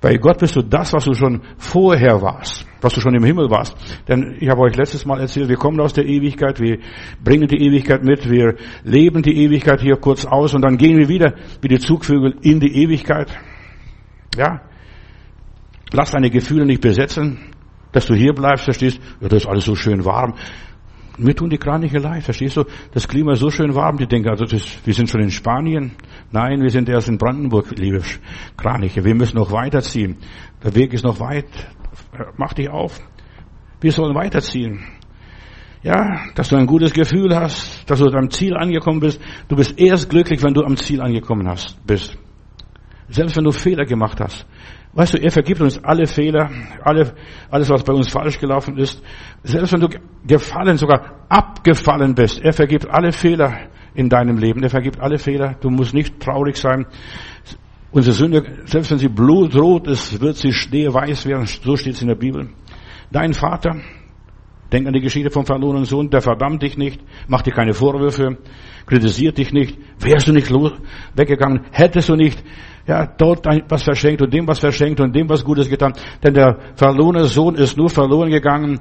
[0.00, 3.50] Bei Gott bist du das, was du schon vorher warst, was du schon im Himmel
[3.50, 3.76] warst.
[4.08, 6.78] Denn ich habe euch letztes Mal erzählt, wir kommen aus der Ewigkeit, wir
[7.22, 11.08] bringen die Ewigkeit mit, wir leben die Ewigkeit hier kurz aus und dann gehen wir
[11.08, 13.28] wieder wie die Zugvögel in die Ewigkeit.
[14.36, 14.62] Ja,
[15.92, 17.38] lass deine Gefühle nicht besetzen,
[17.92, 20.34] dass du hier bleibst, verstehst, ja, das ist alles so schön warm.
[21.18, 22.64] Mir tun die Kraniche leid, verstehst du?
[22.92, 25.92] Das Klima ist so schön warm, die denken, also das, wir sind schon in Spanien.
[26.30, 28.02] Nein, wir sind erst in Brandenburg, liebe
[28.56, 29.02] Kraniche.
[29.02, 30.18] Wir müssen noch weiterziehen.
[30.62, 31.46] Der Weg ist noch weit.
[32.36, 33.00] Mach dich auf.
[33.80, 34.84] Wir sollen weiterziehen.
[35.82, 39.20] Ja, dass du ein gutes Gefühl hast, dass du am Ziel angekommen bist.
[39.48, 42.18] Du bist erst glücklich, wenn du am Ziel angekommen hast, bist.
[43.08, 44.46] Selbst wenn du Fehler gemacht hast.
[44.96, 46.50] Weißt du, er vergibt uns alle Fehler,
[46.82, 47.12] alle,
[47.50, 49.02] alles, was bei uns falsch gelaufen ist.
[49.42, 49.88] Selbst wenn du
[50.26, 54.62] gefallen, sogar abgefallen bist, er vergibt alle Fehler in deinem Leben.
[54.62, 55.54] Er vergibt alle Fehler.
[55.60, 56.86] Du musst nicht traurig sein.
[57.90, 61.44] Unsere Sünde, selbst wenn sie blutrot ist, wird sie schneeweiß werden.
[61.44, 62.48] So steht es in der Bibel.
[63.12, 63.76] Dein Vater,
[64.72, 68.38] denk an die Geschichte vom verlorenen Sohn, der verdammt dich nicht, macht dir keine Vorwürfe,
[68.86, 69.78] kritisiert dich nicht.
[69.98, 70.50] Wärst du nicht
[71.14, 72.42] weggegangen, hättest du nicht
[72.86, 75.92] ja, dort was verschenkt und dem was verschenkt und dem was Gutes getan.
[76.22, 78.80] Denn der verlorene Sohn ist nur verloren gegangen,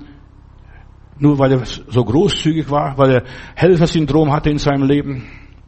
[1.18, 3.24] nur weil er so großzügig war, weil er
[3.56, 5.24] Helfersyndrom hatte in seinem Leben.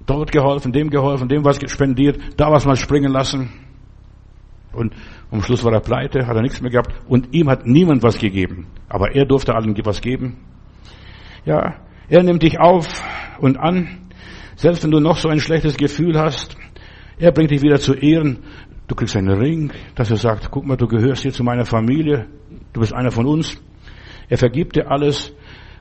[0.08, 3.50] dort geholfen, dem geholfen, dem was spendiert, da was mal springen lassen.
[4.74, 4.94] Und
[5.32, 8.18] am Schluss war er pleite, hat er nichts mehr gehabt und ihm hat niemand was
[8.18, 8.68] gegeben.
[8.90, 10.38] Aber er durfte allen was geben.
[11.46, 11.76] Ja,
[12.10, 13.04] er nimmt dich auf
[13.40, 14.10] und an,
[14.56, 16.58] selbst wenn du noch so ein schlechtes Gefühl hast.
[17.20, 18.39] Er bringt dich wieder zu Ehren.
[18.88, 22.28] Du kriegst einen Ring, dass er sagt, guck mal, du gehörst hier zu meiner Familie,
[22.74, 23.59] du bist einer von uns.
[24.30, 25.34] Er vergibt dir alles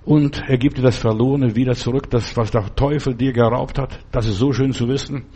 [0.05, 3.99] und er gibt dir das Verlorene wieder zurück, das, was der Teufel dir geraubt hat.
[4.11, 5.27] Das ist so schön zu wissen.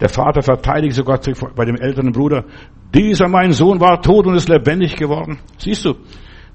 [0.00, 1.20] Der Vater verteidigt sogar
[1.56, 2.44] bei dem älteren Bruder,
[2.94, 5.38] dieser mein Sohn war tot und ist lebendig geworden.
[5.58, 5.94] Siehst du,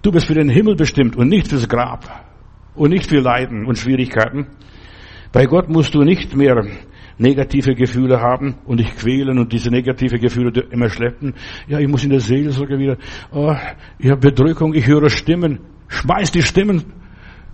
[0.01, 2.25] du bist für den Himmel bestimmt und nicht fürs Grab
[2.73, 4.47] und nicht für Leiden und Schwierigkeiten.
[5.33, 6.65] Bei Gott musst du nicht mehr
[7.17, 11.33] negative Gefühle haben und dich quälen und diese negative Gefühle immer schleppen.
[11.67, 12.97] Ja, ich muss in der Seelsorge wieder,
[13.31, 13.55] oh,
[13.97, 15.59] ich habe Bedrückung, ich höre Stimmen.
[15.87, 16.83] Schmeiß die Stimmen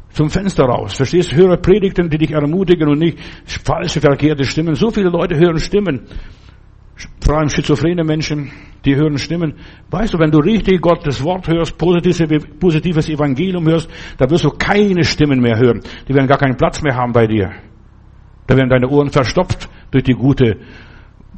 [0.10, 0.94] zum Fenster raus.
[0.96, 1.32] Verstehst?
[1.32, 1.36] du?
[1.38, 3.20] Höre Predigten, die dich ermutigen und nicht
[3.64, 4.76] falsche, verkehrte Stimmen.
[4.76, 6.02] So viele Leute hören Stimmen.
[7.22, 8.52] Vor allem schizophrene Menschen,
[8.86, 9.56] die hören Stimmen.
[9.90, 14.50] Weißt du, wenn du richtig Gottes Wort hörst, positives, positives Evangelium hörst, da wirst du
[14.50, 15.82] keine Stimmen mehr hören.
[16.08, 17.52] Die werden gar keinen Platz mehr haben bei dir.
[18.48, 20.58] Da werden deine Ohren verstopft durch die gute,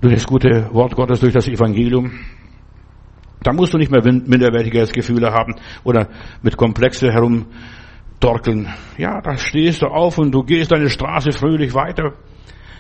[0.02, 2.12] durch das gute Wort Gottes, durch das Evangelium.
[3.44, 6.10] Da musst du nicht mehr minderwertige Gefühle haben oder
[6.42, 8.68] mit Komplexe herumtorkeln.
[8.98, 12.14] Ja, da stehst du auf und du gehst deine Straße fröhlich weiter.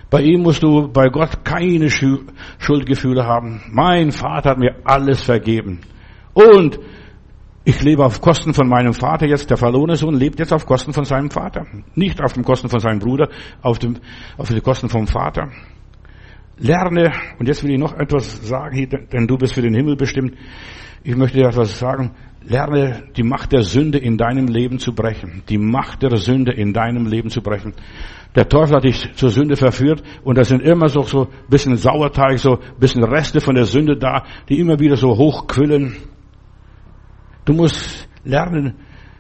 [0.09, 3.61] Bei ihm musst du bei Gott keine Schuldgefühle haben.
[3.71, 5.81] Mein Vater hat mir alles vergeben.
[6.33, 6.79] Und
[7.65, 9.49] ich lebe auf Kosten von meinem Vater jetzt.
[9.49, 11.65] Der verlorene Sohn lebt jetzt auf Kosten von seinem Vater.
[11.95, 13.29] Nicht auf den Kosten von seinem Bruder,
[13.63, 13.97] auf, dem,
[14.37, 15.49] auf die Kosten vom Vater.
[16.57, 20.35] Lerne, und jetzt will ich noch etwas sagen, denn du bist für den Himmel bestimmt.
[21.03, 22.11] Ich möchte dir etwas sagen.
[22.47, 25.41] Lerne die Macht der Sünde in deinem Leben zu brechen.
[25.49, 27.73] Die Macht der Sünde in deinem Leben zu brechen.
[28.35, 32.37] Der Teufel hat dich zur Sünde verführt und da sind immer so, so bisschen Sauerteig,
[32.37, 35.95] so bisschen Reste von der Sünde da, die immer wieder so hochquillen.
[37.45, 38.75] Du musst lernen,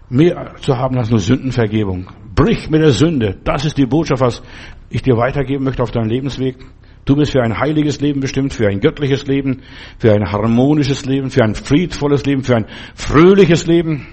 [0.09, 2.11] mehr zu haben als nur Sündenvergebung.
[2.35, 3.37] Brich mit der Sünde.
[3.43, 4.43] Das ist die Botschaft, was
[4.89, 6.57] ich dir weitergeben möchte auf deinem Lebensweg.
[7.05, 9.61] Du bist für ein heiliges Leben bestimmt, für ein göttliches Leben,
[9.99, 12.65] für ein harmonisches Leben, für ein friedvolles Leben, für ein
[12.95, 14.07] fröhliches Leben.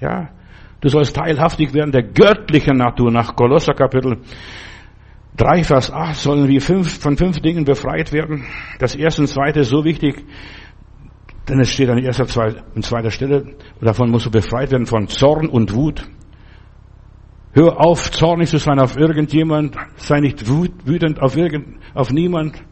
[0.00, 0.30] Ja,
[0.80, 3.10] Du sollst teilhaftig werden der göttlichen Natur.
[3.10, 4.18] Nach Kolosser Kapitel
[5.36, 8.46] 3, Vers 8 sollen wir fünf, von fünf Dingen befreit werden.
[8.78, 10.24] Das erste und zweite ist so wichtig,
[11.50, 12.26] denn es steht an erster
[12.74, 13.56] und zweiter Stelle.
[13.80, 16.08] Davon musst du befreit werden von Zorn und Wut.
[17.52, 19.76] Hör auf, zornig zu sein auf irgendjemand.
[19.96, 22.62] Sei nicht wütend auf irgend, auf niemand.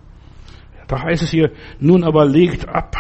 [0.87, 1.51] Da heißt es hier,
[1.81, 2.97] nun aber legt ab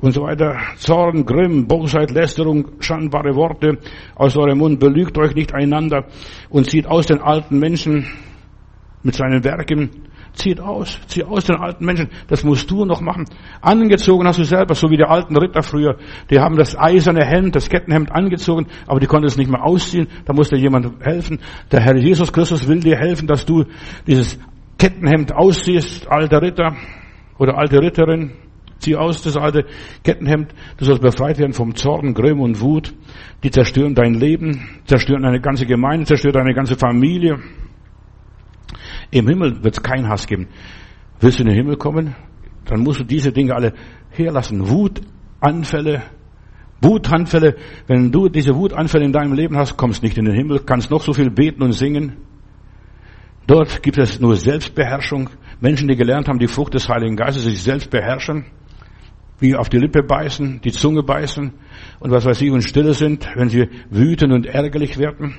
[0.00, 0.56] und so weiter.
[0.76, 3.78] Zorn, Grimm, Bosheit, Lästerung, schandbare Worte
[4.14, 4.80] aus eurem Mund.
[4.80, 6.06] Belügt euch nicht einander
[6.48, 8.06] und zieht aus den alten Menschen
[9.02, 9.90] mit seinen Werken.
[10.32, 12.08] Zieht aus, zieh aus den alten Menschen.
[12.28, 13.24] Das musst du noch machen.
[13.60, 15.96] Angezogen hast du selber, so wie die alten Ritter früher.
[16.30, 20.06] Die haben das eiserne Hemd, das Kettenhemd angezogen, aber die konnten es nicht mehr ausziehen.
[20.24, 21.40] Da musste jemand helfen.
[21.72, 23.64] Der Herr Jesus Christus will dir helfen, dass du
[24.06, 24.38] dieses
[24.78, 26.76] Kettenhemd ausziehst, alter Ritter
[27.38, 28.32] oder alte Ritterin.
[28.78, 29.66] Zieh aus das alte
[30.02, 30.54] Kettenhemd.
[30.78, 32.94] Du sollst befreit werden vom Zorn, Grimm und Wut.
[33.42, 37.38] Die zerstören dein Leben, zerstören eine ganze Gemeinde, zerstören deine ganze Familie.
[39.10, 40.48] Im Himmel wird es keinen Hass geben.
[41.20, 42.14] Willst du in den Himmel kommen?
[42.64, 43.74] Dann musst du diese Dinge alle
[44.10, 44.68] herlassen.
[44.68, 46.02] Wutanfälle,
[46.80, 47.56] Wutanfälle.
[47.86, 51.02] Wenn du diese Wutanfälle in deinem Leben hast, kommst nicht in den Himmel, kannst noch
[51.02, 52.16] so viel beten und singen.
[53.46, 55.30] Dort gibt es nur Selbstbeherrschung.
[55.60, 58.46] Menschen, die gelernt haben, die Frucht des Heiligen Geistes, sich selbst beherrschen
[59.40, 61.52] wie auf die Lippe beißen, die Zunge beißen
[61.98, 65.34] und was weiß ich und stille sind, wenn sie wütend und ärgerlich werden.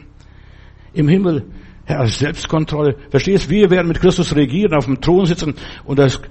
[0.94, 1.46] Im Himmel
[1.86, 2.96] herrscht Selbstkontrolle.
[3.10, 3.50] Verstehst?
[3.50, 5.56] Wir werden mit Christus regieren, auf dem Thron sitzen
[5.86, 6.22] und das,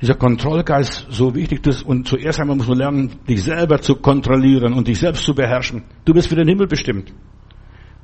[0.00, 4.72] dieser Kontrollgeist so wichtig ist und zuerst einmal muss man lernen, dich selber zu kontrollieren
[4.72, 5.82] und dich selbst zu beherrschen.
[6.04, 7.12] Du bist für den Himmel bestimmt.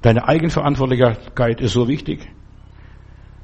[0.03, 2.29] Deine Eigenverantwortlichkeit ist so wichtig.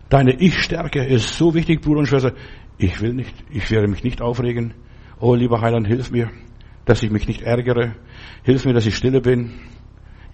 [0.09, 2.34] Deine Ich-Stärke ist so wichtig, Bruder und Schwester.
[2.78, 4.74] Ich will nicht, ich werde mich nicht aufregen.
[5.20, 6.30] Oh, lieber Heiland, hilf mir,
[6.84, 7.94] dass ich mich nicht ärgere.
[8.42, 9.53] Hilf mir, dass ich stille bin.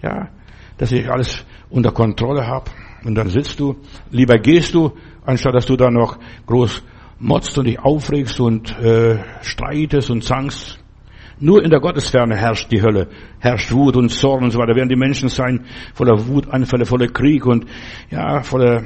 [0.01, 0.29] Ja,
[0.77, 2.71] dass ich alles unter Kontrolle habe.
[3.07, 3.77] Und dann sitzt du,
[4.11, 4.91] lieber gehst du,
[5.25, 6.83] anstatt dass du da noch groß
[7.19, 10.77] motzt und dich aufregst und äh, streitest und zankst.
[11.39, 13.07] Nur in der Gottesferne herrscht die Hölle,
[13.39, 14.75] herrscht Wut und Zorn und so weiter.
[14.75, 17.65] Werden die Menschen sein voller Wutanfälle, voller Krieg und
[18.09, 18.83] ja, voller,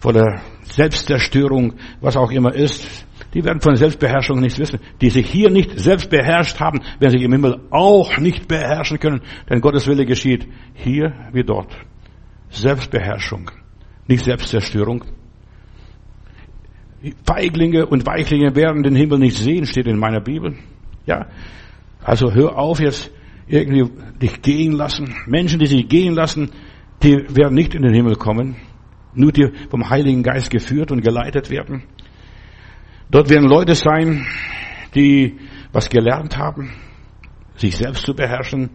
[0.00, 3.06] voller Selbstzerstörung, was auch immer ist.
[3.32, 4.80] Die werden von Selbstbeherrschung nichts wissen.
[5.00, 9.20] Die sich hier nicht selbst beherrscht haben, werden sich im Himmel auch nicht beherrschen können,
[9.48, 11.68] denn Gottes Wille geschieht hier wie dort.
[12.50, 13.50] Selbstbeherrschung.
[14.08, 15.04] nicht Selbstzerstörung.
[17.24, 20.56] Feiglinge und Weichlinge werden den Himmel nicht sehen, steht in meiner Bibel.
[21.04, 21.26] Ja.
[22.02, 23.10] Also hör auf jetzt
[23.46, 23.90] irgendwie
[24.20, 25.14] dich gehen lassen.
[25.26, 26.50] Menschen, die sich gehen lassen,
[27.02, 28.56] die werden nicht in den Himmel kommen.
[29.14, 31.84] Nur die vom Heiligen Geist geführt und geleitet werden.
[33.10, 34.26] Dort werden Leute sein,
[34.94, 35.38] die
[35.72, 36.72] was gelernt haben,
[37.56, 38.70] sich selbst zu beherrschen,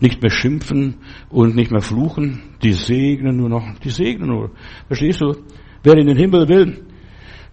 [0.00, 0.96] nicht mehr schimpfen
[1.28, 2.42] und nicht mehr fluchen.
[2.62, 4.50] Die segnen nur noch, die segnen nur.
[4.86, 5.36] Verstehst du?
[5.82, 6.84] Wer in den Himmel will,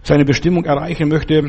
[0.02, 1.42] seine Bestimmung erreichen möchte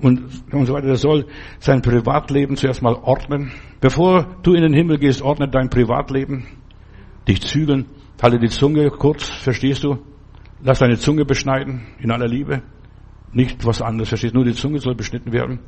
[0.00, 0.22] und,
[0.52, 1.26] und so weiter, der soll
[1.58, 3.52] sein Privatleben zuerst mal ordnen.
[3.80, 6.46] Bevor du in den Himmel gehst, ordne dein Privatleben.
[7.28, 7.86] Dich zügeln.
[8.22, 9.98] Halte die Zunge kurz, verstehst du?
[10.62, 12.62] Lass deine Zunge beschneiden, in aller Liebe.
[13.32, 14.38] Nicht was anderes, verstehst du?
[14.38, 15.60] Nur die Zunge soll beschnitten werden.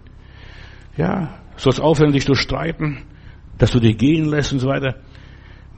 [0.96, 2.98] Ja, sollst aufhören, dich zu streiten,
[3.62, 4.96] dass du dich gehen lässt und so weiter.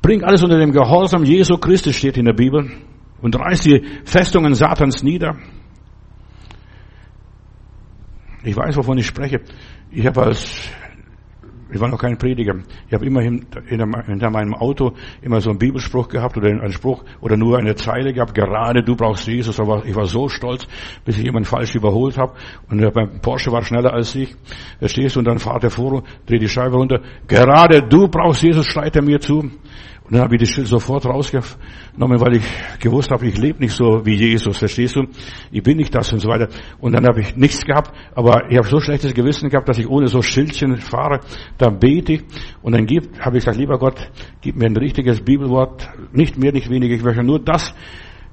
[0.01, 2.70] Bring alles unter dem Gehorsam Jesu Christus steht in der Bibel
[3.20, 5.37] und reiß die Festungen Satans nieder.
[8.43, 9.43] Ich weiß, wovon ich spreche.
[9.91, 10.66] Ich habe als
[11.75, 12.55] ich war noch kein Prediger.
[12.87, 17.37] Ich habe immer hinter meinem Auto immer so einen Bibelspruch gehabt oder einen Spruch oder
[17.37, 18.33] nur eine Zeile gehabt.
[18.33, 19.59] Gerade du brauchst Jesus.
[19.59, 20.68] Aber ich war so stolz,
[21.05, 22.35] bis ich jemanden falsch überholt habe.
[22.70, 24.37] Und beim Porsche war schneller als ich.
[24.79, 25.18] Verstehst du?
[25.18, 27.01] Und dann fahrt er vor, dreht die Scheibe runter.
[27.27, 29.51] Gerade du brauchst Jesus, schreit er mir zu.
[30.05, 32.45] Und dann habe ich das Schild sofort rausgenommen, weil ich
[32.79, 35.05] gewusst habe, ich lebe nicht so wie Jesus, verstehst du?
[35.51, 36.49] Ich bin nicht das und so weiter.
[36.79, 39.89] Und dann habe ich nichts gehabt, aber ich habe so schlechtes Gewissen gehabt, dass ich
[39.89, 41.21] ohne so Schildchen fahre.
[41.57, 42.25] Dann bete ich
[42.61, 44.11] und dann habe ich gesagt, lieber Gott,
[44.43, 46.95] gib mir ein richtiges Bibelwort, nicht mehr, nicht weniger.
[46.95, 47.75] Ich möchte nur das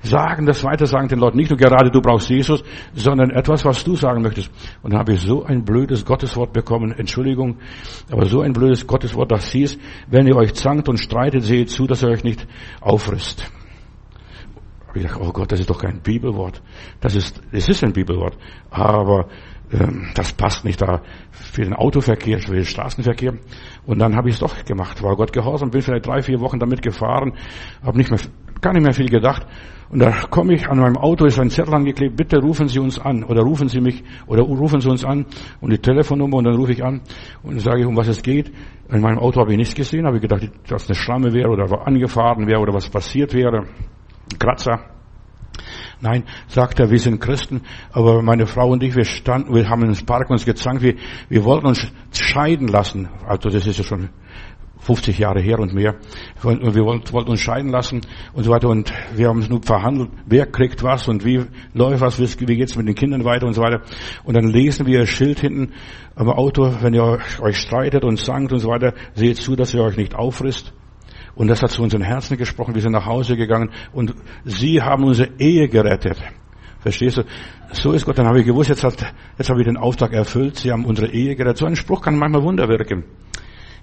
[0.02, 1.38] sagen, das weiter sagen den Leuten.
[1.38, 4.52] Nicht nur gerade du brauchst Jesus, sondern etwas, was du sagen möchtest.
[4.82, 6.92] Und dann habe ich so ein blödes Gotteswort bekommen.
[6.92, 7.58] Entschuldigung,
[8.12, 9.78] aber so ein blödes Gotteswort, das hieß,
[10.10, 12.48] wenn ihr euch zankt und streitet, seht zu, dass ihr euch nicht
[12.80, 13.52] auffrisst.
[14.88, 16.62] Hab ich dachte, oh Gott, das ist doch kein Bibelwort.
[17.00, 18.38] Das ist, es ist ein Bibelwort.
[18.70, 19.30] Aber
[19.72, 23.36] ähm, das passt nicht da für den Autoverkehr, für den Straßenverkehr.
[23.86, 26.60] Und dann habe ich es doch gemacht, war Gott gehorsam, bin vielleicht drei, vier Wochen
[26.60, 27.34] damit gefahren,
[27.84, 28.20] habe nicht mehr,
[28.60, 29.48] gar nicht mehr viel gedacht.
[29.92, 32.98] Und da komme ich an meinem Auto, ist ein Zettel angeklebt, bitte rufen Sie uns
[32.98, 35.26] an oder rufen Sie mich oder rufen Sie uns an
[35.60, 37.02] und die Telefonnummer und dann rufe ich an
[37.44, 38.54] und sage ich, um was es geht.
[38.90, 41.86] In meinem Auto habe ich nichts gesehen, habe ich gedacht, dass eine Schramme wäre oder
[41.86, 43.66] angefahren wäre oder was passiert wäre.
[44.40, 44.80] Kratzer.
[46.00, 47.62] Nein, sagt er, wir sind Christen,
[47.92, 50.96] aber meine Frau und ich, wir standen, wir haben ins Park uns gezankt, wir,
[51.28, 53.10] wir wollten uns scheiden lassen.
[53.28, 54.10] Also das ist ja schon
[54.82, 55.96] 50 Jahre her und mehr.
[56.44, 58.02] Und wir wollten uns scheiden lassen
[58.34, 58.68] und so weiter.
[58.68, 62.76] Und wir haben es nur verhandelt, wer kriegt was und wie läuft was, wie geht's
[62.76, 63.82] mit den Kindern weiter und so weiter.
[64.24, 65.74] Und dann lesen wir ein Schild hinten
[66.16, 69.84] am Auto, wenn ihr euch streitet und sankt und so weiter, seht zu, dass ihr
[69.84, 70.74] euch nicht auffrisst.
[71.36, 72.76] Und das hat zu unseren Herzen gesprochen.
[72.76, 76.18] Wir sind nach Hause gegangen und sie haben unsere Ehe gerettet.
[76.80, 77.24] Verstehst du?
[77.72, 78.18] So ist Gott.
[78.18, 80.58] Dann habe ich gewusst, jetzt, hat, jetzt habe ich den Auftrag erfüllt.
[80.58, 81.60] Sie haben unsere Ehe gerettet.
[81.60, 83.04] So ein Spruch kann manchmal Wunder wirken.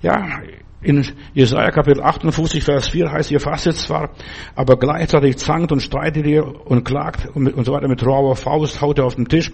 [0.00, 0.40] Ja,
[0.80, 4.10] in Jesaja Kapitel 58, Vers 4 heißt, ihr fastet zwar,
[4.54, 8.98] aber gleichzeitig zankt und streitet ihr und klagt und, so weiter mit rauer Faust, haut
[8.98, 9.50] ihr auf den Tisch.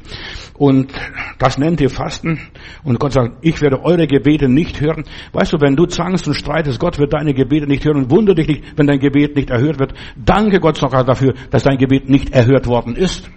[0.58, 0.92] Und
[1.38, 2.40] das nennt ihr Fasten.
[2.82, 5.04] Und Gott sagt, ich werde eure Gebete nicht hören.
[5.32, 7.96] Weißt du, wenn du zankst und streitest, Gott wird deine Gebete nicht hören.
[7.96, 9.94] Und wundere dich nicht, wenn dein Gebet nicht erhört wird.
[10.16, 13.30] Danke Gott sogar dafür, dass dein Gebet nicht erhört worden ist.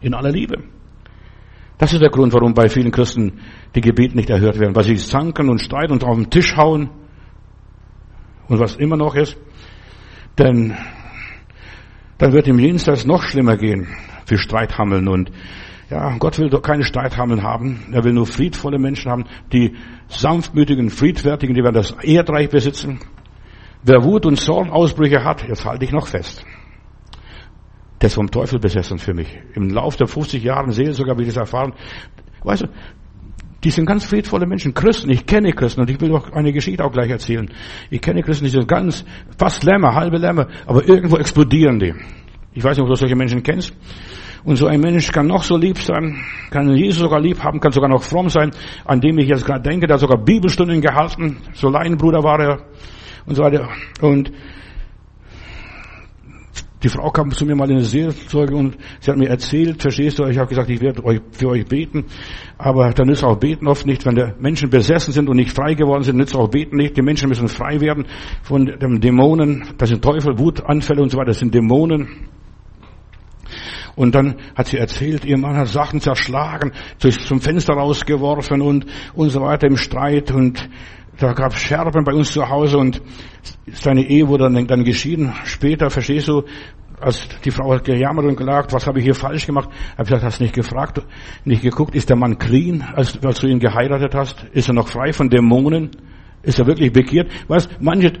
[0.00, 0.62] In aller Liebe.
[1.82, 3.40] Das ist der Grund, warum bei vielen Christen
[3.74, 6.90] die Gebete nicht erhört werden, weil sie zanken und streiten und auf den Tisch hauen
[8.46, 9.36] und was immer noch ist,
[10.38, 10.76] denn
[12.18, 13.88] dann wird im Jenseits noch schlimmer gehen
[14.26, 15.32] für Streithammeln und
[15.90, 17.80] ja, Gott will doch keine Streithammeln haben.
[17.90, 19.74] Er will nur friedvolle Menschen haben, die
[20.06, 23.00] sanftmütigen, friedfertigen, die werden das Erdreich besitzen.
[23.82, 26.46] Wer Wut und Zornausbrüche hat, jetzt halte ich noch fest.
[28.02, 29.28] Ist vom Teufel besessen für mich.
[29.54, 31.72] Im Laufe der 50 Jahre Seelsorge habe ich das erfahren.
[32.42, 32.66] Weißt du,
[33.62, 35.10] die sind ganz friedvolle Menschen, Christen.
[35.10, 37.48] Ich kenne Christen und ich will auch eine Geschichte auch gleich erzählen.
[37.90, 39.04] Ich kenne Christen, die sind ganz,
[39.38, 41.94] fast Lämmer, halbe Lämmer, aber irgendwo explodieren die.
[42.54, 43.72] Ich weiß nicht, ob du solche Menschen kennst.
[44.42, 47.70] Und so ein Mensch kann noch so lieb sein, kann Jesus sogar lieb haben, kann
[47.70, 48.50] sogar noch fromm sein,
[48.84, 52.66] an dem ich jetzt gerade denke, der hat sogar Bibelstunden gehalten, so Laienbruder war er
[53.26, 53.68] und so weiter.
[54.00, 54.32] Und
[56.82, 60.18] die Frau kam zu mir mal in eine Seelsorge und sie hat mir erzählt, verstehst
[60.18, 62.04] du, ich habe gesagt, ich werde euch, für euch beten,
[62.58, 65.74] aber dann nützt auch beten oft nicht, wenn der Menschen besessen sind und nicht frei
[65.74, 66.96] geworden sind, nützt auch beten nicht.
[66.96, 68.06] Die Menschen müssen frei werden
[68.42, 72.28] von dem Dämonen, das sind Teufel, Wutanfälle und so weiter, das sind Dämonen.
[73.94, 79.28] Und dann hat sie erzählt, ihr Mann hat Sachen zerschlagen, zum Fenster rausgeworfen und, und
[79.28, 80.68] so weiter im Streit und
[81.22, 83.00] da gab Scherben bei uns zu Hause und
[83.72, 85.32] seine Ehe wurde dann, dann geschieden.
[85.44, 86.42] Später, verstehst du,
[87.00, 89.68] als die Frau hat gejammert und gelagt, was habe ich hier falsch gemacht?
[89.92, 91.00] Ich gesagt, hast nicht gefragt,
[91.44, 94.44] nicht geguckt, ist der Mann clean, als, als du ihn geheiratet hast?
[94.52, 95.90] Ist er noch frei von Dämonen?
[96.42, 97.30] Ist er wirklich bekehrt?
[97.48, 98.14] Weißt, manche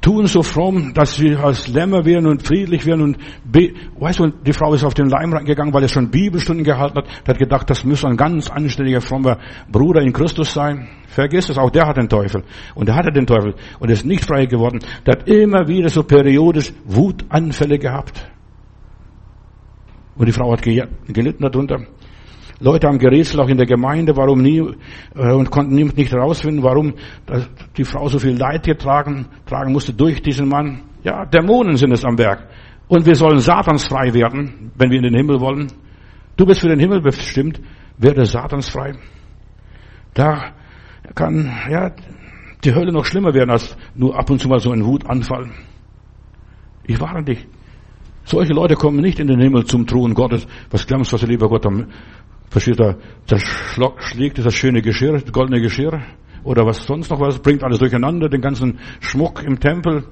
[0.00, 4.28] tun so fromm, dass sie als Lämmer werden und friedlich werden und be weißt du,
[4.28, 7.68] die Frau ist auf den Leim gegangen, weil er schon Bibelstunden gehalten hat, hat gedacht,
[7.68, 9.38] das muss ein ganz anständiger, frommer
[9.70, 10.88] Bruder in Christus sein.
[11.08, 12.44] Vergiss es, auch der hat den Teufel.
[12.74, 14.78] Und er hatte den Teufel und ist nicht frei geworden.
[15.04, 18.30] Der hat immer wieder so periodisch Wutanfälle gehabt.
[20.16, 21.80] Und die Frau hat gelitten darunter.
[22.60, 24.58] Leute haben gerätselt, auch in der Gemeinde, warum nie,
[25.14, 26.94] äh, und konnten nicht herausfinden, warum
[27.76, 30.82] die Frau so viel Leid getragen, tragen musste durch diesen Mann.
[31.02, 32.48] Ja, Dämonen sind es am Werk.
[32.88, 35.68] Und wir sollen satansfrei werden, wenn wir in den Himmel wollen.
[36.36, 37.60] Du bist für den Himmel bestimmt,
[37.98, 38.94] werde satansfrei.
[40.14, 40.52] Da
[41.14, 41.92] kann, ja,
[42.64, 45.50] die Hölle noch schlimmer werden als nur ab und zu mal so ein Wutanfall.
[46.84, 47.46] Ich warne dich.
[48.24, 50.46] Solche Leute kommen nicht in den Himmel zum Thron Gottes.
[50.70, 51.86] Was glaubst du, was der liebe Gott am
[52.50, 52.96] Versteht er,
[53.26, 56.02] zerschlägt das schöne Geschirr, das goldene Geschirr
[56.42, 60.04] oder was sonst noch was, bringt alles durcheinander, den ganzen Schmuck im Tempel.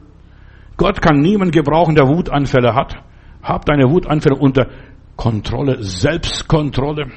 [0.76, 2.94] Gott kann niemand gebrauchen, der Wutanfälle hat.
[3.42, 4.68] Hab deine Wutanfälle unter
[5.16, 7.09] Kontrolle, Selbstkontrolle.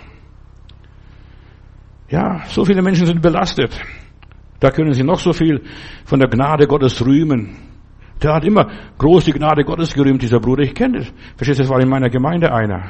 [2.09, 3.79] Ja, so viele Menschen sind belastet.
[4.59, 5.61] Da können sie noch so viel
[6.03, 7.55] von der Gnade Gottes rühmen.
[8.21, 10.63] Der hat immer groß die Gnade Gottes gerühmt, dieser Bruder.
[10.63, 11.13] Ich kenne das.
[11.35, 12.83] Verstehst du, das war in meiner Gemeinde einer.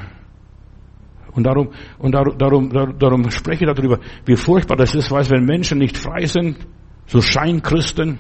[1.33, 5.45] Und darum, und darum, darum, darum spreche ich darüber, wie furchtbar das ist, weil wenn
[5.45, 6.57] Menschen nicht frei sind,
[7.05, 8.19] so Scheinchristen.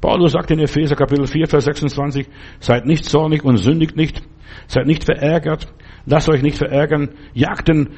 [0.00, 2.28] Paulus sagt in Epheser Kapitel 4, Vers 26,
[2.60, 4.22] seid nicht zornig und sündigt nicht,
[4.68, 5.72] seid nicht verärgert,
[6.06, 7.88] lasst euch nicht verärgern, jagt den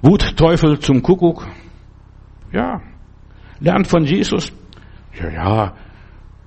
[0.00, 1.46] Wutteufel zum Kuckuck.
[2.52, 2.80] Ja,
[3.60, 4.52] lernt von Jesus.
[5.20, 5.74] Ja, ja,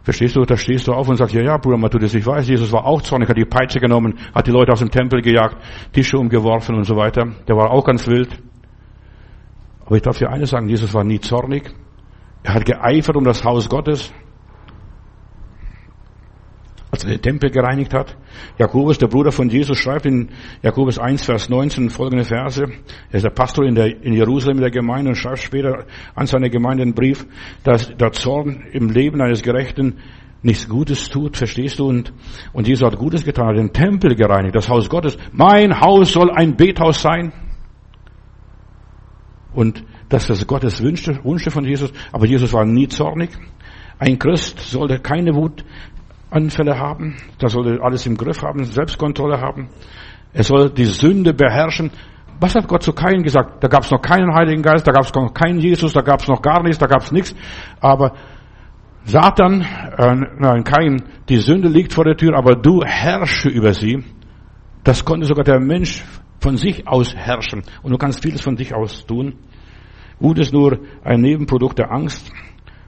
[0.05, 0.45] Verstehst du?
[0.45, 3.01] Da stehst du auf und sagst, ja, ja, Bruder Matthäus, ich weiß, Jesus war auch
[3.01, 5.57] zornig, hat die Peitsche genommen, hat die Leute aus dem Tempel gejagt,
[5.93, 7.25] Tische umgeworfen und so weiter.
[7.47, 8.29] Der war auch ganz wild.
[9.83, 11.73] Aber ich darf dir eines sagen, Jesus war nie zornig.
[12.43, 14.13] Er hat geeifert um das Haus Gottes
[16.95, 18.15] als er den Tempel gereinigt hat.
[18.57, 20.29] Jakobus, der Bruder von Jesus, schreibt in
[20.61, 22.63] Jakobus 1, Vers 19 folgende Verse.
[22.63, 25.85] Er ist der Pastor in, der, in Jerusalem in der Gemeinde und schreibt später
[26.15, 27.25] an seine Gemeinde einen Brief,
[27.63, 29.97] dass der Zorn im Leben eines Gerechten
[30.41, 31.87] nichts Gutes tut, verstehst du?
[31.87, 32.13] Und,
[32.53, 35.17] und Jesus hat Gutes getan, hat den Tempel gereinigt, das Haus Gottes.
[35.33, 37.33] Mein Haus soll ein Bethaus sein.
[39.53, 41.91] Und das ist Gottes Wünsche, Wünsche von Jesus.
[42.13, 43.31] Aber Jesus war nie zornig.
[43.97, 45.63] Ein Christ sollte keine Wut
[46.35, 49.69] Anfälle haben, da soll alles im Griff haben, Selbstkontrolle haben.
[50.33, 51.91] Er soll die Sünde beherrschen.
[52.41, 53.63] Was hat Gott zu Kain gesagt?
[53.63, 56.19] Da gab es noch keinen Heiligen Geist, da gab es noch keinen Jesus, da gab
[56.19, 57.33] es noch gar nichts, da gab es nichts.
[57.79, 58.13] Aber
[59.05, 64.03] Satan, äh, nein, Kain, die Sünde liegt vor der Tür, aber du herrsche über sie.
[64.83, 66.03] Das konnte sogar der Mensch
[66.41, 67.63] von sich aus herrschen.
[67.81, 69.35] Und du kannst vieles von sich aus tun.
[70.19, 72.31] Wut ist nur ein Nebenprodukt der Angst.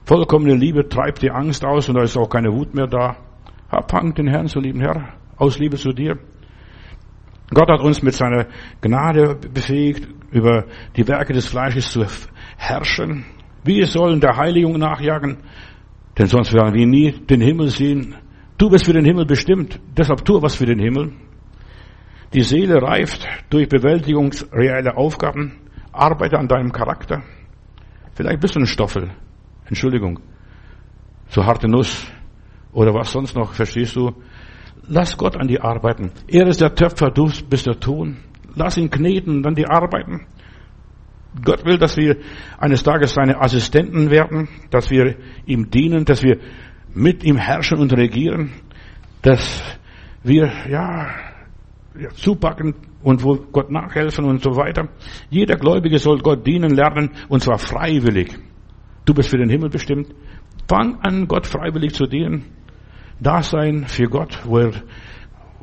[0.04, 3.16] Vollkommene Liebe treibt die Angst aus und da ist auch keine Wut mehr da.
[3.70, 6.18] Hang den Herrn zu lieben, Herr, aus Liebe zu dir.
[7.52, 8.46] Gott hat uns mit seiner
[8.80, 10.66] Gnade befähigt, über
[10.96, 12.04] die Werke des Fleisches zu
[12.56, 13.24] herrschen.
[13.64, 15.38] Wir sollen der Heiligung nachjagen,
[16.18, 18.14] denn sonst werden wir nie den Himmel sehen.
[18.58, 21.12] Du bist für den Himmel bestimmt, deshalb tu was für den Himmel.
[22.34, 25.60] Die Seele reift durch Bewältigung reeller Aufgaben.
[25.92, 27.22] Arbeite an deinem Charakter.
[28.14, 29.10] Vielleicht bist du ein Stoffel.
[29.66, 30.20] Entschuldigung.
[31.28, 32.06] So harte Nuss
[32.78, 34.12] oder was sonst noch, verstehst du?
[34.86, 36.12] Lass Gott an die arbeiten.
[36.28, 38.18] Er ist der Töpfer, du bist der Ton.
[38.54, 40.26] Lass ihn kneten, dann die arbeiten.
[41.44, 42.18] Gott will, dass wir
[42.56, 46.38] eines Tages seine Assistenten werden, dass wir ihm dienen, dass wir
[46.94, 48.52] mit ihm herrschen und regieren,
[49.22, 49.60] dass
[50.22, 51.10] wir, ja,
[52.14, 54.88] zupacken und wo Gott nachhelfen und so weiter.
[55.30, 58.38] Jeder Gläubige soll Gott dienen lernen und zwar freiwillig.
[59.04, 60.14] Du bist für den Himmel bestimmt.
[60.68, 62.57] Fang an, Gott freiwillig zu dienen.
[63.20, 64.72] Dasein für Gott, wo er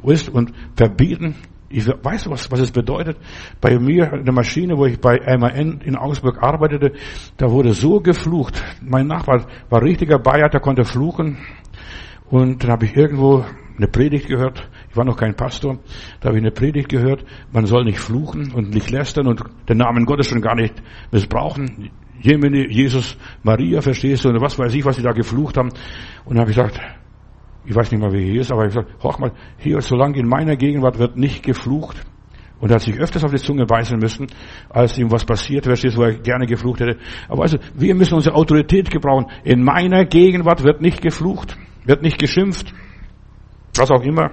[0.04, 1.36] ist und verbieten.
[1.70, 3.18] Ich weiß, was, was es bedeutet.
[3.60, 6.94] Bei mir in der Maschine, wo ich bei MAN in Augsburg arbeitete,
[7.38, 8.64] da wurde so geflucht.
[8.82, 11.38] Mein Nachbar war richtiger Bayer, der konnte fluchen.
[12.30, 13.46] Und dann habe ich irgendwo
[13.78, 14.70] eine Predigt gehört.
[14.90, 15.80] Ich war noch kein Pastor.
[16.22, 17.26] Da habe ich eine Predigt gehört.
[17.52, 20.82] Man soll nicht fluchen und nicht lästern und den Namen Gottes schon gar nicht
[21.12, 21.90] missbrauchen.
[22.22, 25.70] Jemine, Jesus, Maria, verstehst du, und was weiß ich, was sie da geflucht haben.
[26.24, 26.80] Und dann habe ich gesagt,
[27.66, 30.28] ich weiß nicht mal, wie hier ist, aber ich gesagt, hoch mal, hier, solange in
[30.28, 31.98] meiner Gegenwart wird nicht geflucht.
[32.60, 34.28] Und er hat sich öfters auf die Zunge beißen müssen,
[34.70, 36.98] als ihm was passiert, du, wo er gerne geflucht hätte.
[37.28, 39.28] Aber also, wir müssen unsere Autorität gebrauchen.
[39.44, 42.74] In meiner Gegenwart wird nicht geflucht, wird nicht geschimpft.
[43.78, 44.32] was auch immer.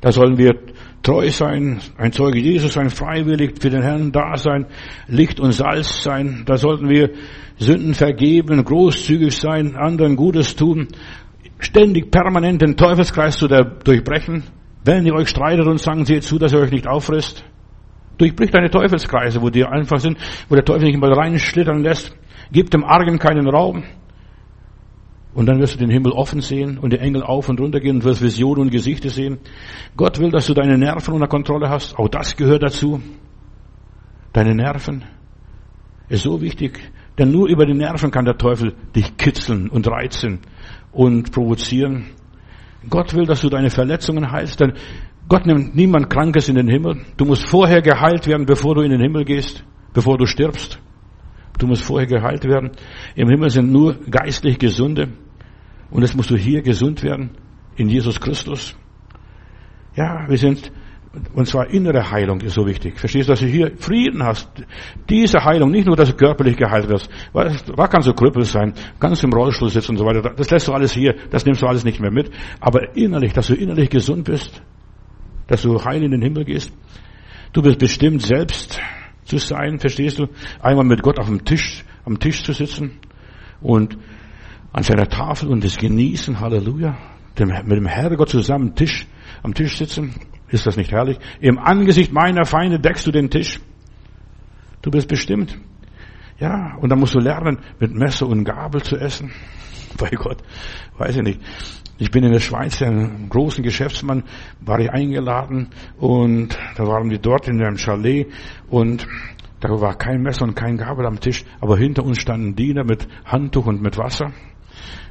[0.00, 0.54] Da sollen wir
[1.02, 4.66] treu sein, ein Zeuge Jesus sein, freiwillig für den Herrn da sein,
[5.08, 6.44] Licht und Salz sein.
[6.46, 7.10] Da sollten wir
[7.56, 10.88] Sünden vergeben, großzügig sein, anderen Gutes tun,
[11.58, 14.44] ständig permanent den Teufelskreis zu durchbrechen.
[14.84, 17.44] Wenn ihr euch streitet und sagen, seht zu, dass ihr euch nicht auffrisst.
[18.16, 22.16] Durchbricht deine Teufelskreise, wo die einfach sind, wo der Teufel nicht mal reinschlittern lässt.
[22.50, 23.84] Gib dem Argen keinen Raum.
[25.34, 27.96] Und dann wirst du den Himmel offen sehen und die Engel auf und runter gehen
[27.96, 29.38] und wirst Visionen und Gesichter sehen.
[29.96, 31.96] Gott will, dass du deine Nerven unter Kontrolle hast.
[31.96, 33.00] Auch das gehört dazu.
[34.32, 35.04] Deine Nerven
[36.08, 36.80] ist so wichtig,
[37.18, 40.40] denn nur über die Nerven kann der Teufel dich kitzeln und reizen
[40.92, 42.06] und provozieren.
[42.88, 44.74] Gott will, dass du deine Verletzungen heilst, denn
[45.28, 47.04] Gott nimmt niemand Krankes in den Himmel.
[47.16, 50.80] Du musst vorher geheilt werden, bevor du in den Himmel gehst, bevor du stirbst.
[51.58, 52.70] Du musst vorher geheilt werden.
[53.14, 55.08] Im Himmel sind nur geistlich Gesunde.
[55.90, 57.30] Und jetzt musst du hier gesund werden
[57.76, 58.76] in Jesus Christus.
[59.96, 60.70] Ja, wir sind,
[61.34, 62.98] und zwar innere Heilung ist so wichtig.
[62.98, 64.50] Verstehst du, dass du hier Frieden hast?
[65.08, 67.08] Diese Heilung, nicht nur, dass du körperlich geheilt wirst.
[67.32, 70.34] Da kannst du Krüppel sein, kannst im Rollstuhl sitzen und so weiter.
[70.36, 72.30] Das lässt du alles hier, das nimmst du alles nicht mehr mit.
[72.60, 74.62] Aber innerlich, dass du innerlich gesund bist,
[75.46, 76.72] dass du heil in den Himmel gehst.
[77.52, 78.80] Du bist bestimmt selbst
[79.24, 80.26] zu sein, verstehst du?
[80.60, 82.98] Einmal mit Gott auf dem Tisch, am Tisch zu sitzen
[83.60, 83.96] und
[84.72, 86.96] an seiner Tafel und das Genießen, Halleluja,
[87.38, 89.06] mit dem Herrgott zusammen Tisch,
[89.42, 90.14] am Tisch sitzen.
[90.50, 91.18] Ist das nicht herrlich?
[91.40, 93.60] Im Angesicht meiner Feinde deckst du den Tisch.
[94.82, 95.58] Du bist bestimmt.
[96.38, 99.32] Ja, und dann musst du lernen, mit Messer und Gabel zu essen.
[99.98, 100.38] Bei Gott,
[100.96, 101.40] weiß ich nicht.
[101.98, 104.22] Ich bin in der Schweiz, einen großen Geschäftsmann,
[104.60, 108.28] war ich eingeladen und da waren wir dort in einem Chalet
[108.68, 109.04] und
[109.58, 113.08] da war kein Messer und kein Gabel am Tisch, aber hinter uns standen Diener mit
[113.24, 114.32] Handtuch und mit Wasser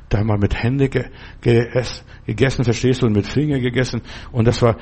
[0.10, 1.06] da haben wir mit Hände ge
[1.42, 4.02] gegessen, verstehst du, und mit Finger gegessen.
[4.32, 4.78] Und das war,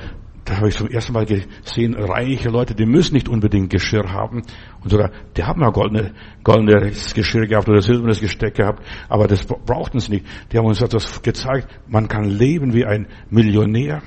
[0.46, 4.42] da habe ich zum ersten Mal gesehen, reiche Leute, die müssen nicht unbedingt Geschirr haben.
[4.80, 6.12] Und sogar, die haben ja goldene,
[6.44, 10.26] goldenes Geschirr gehabt oder silbernes Gesteck gehabt, aber das brauchten sie nicht.
[10.52, 14.02] Die haben uns etwas gezeigt, man kann leben wie ein Millionär.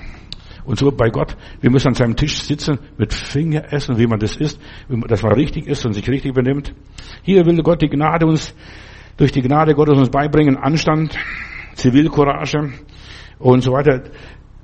[0.63, 4.19] Und so bei Gott, wir müssen an seinem Tisch sitzen, mit Finger essen, wie man
[4.19, 6.73] das isst, dass man richtig ist und sich richtig benimmt.
[7.21, 8.55] Hier will Gott die Gnade uns
[9.17, 11.17] durch die Gnade Gottes uns beibringen, Anstand,
[11.73, 12.71] Zivilcourage
[13.39, 14.03] und so weiter.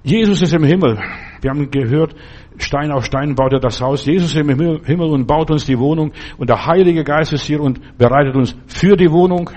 [0.03, 0.99] Jesus ist im Himmel.
[1.45, 2.15] Wir haben gehört,
[2.57, 4.03] Stein auf Stein baut er das Haus.
[4.03, 6.11] Jesus ist im Himmel und baut uns die Wohnung.
[6.39, 9.51] Und der Heilige Geist ist hier und bereitet uns für die Wohnung,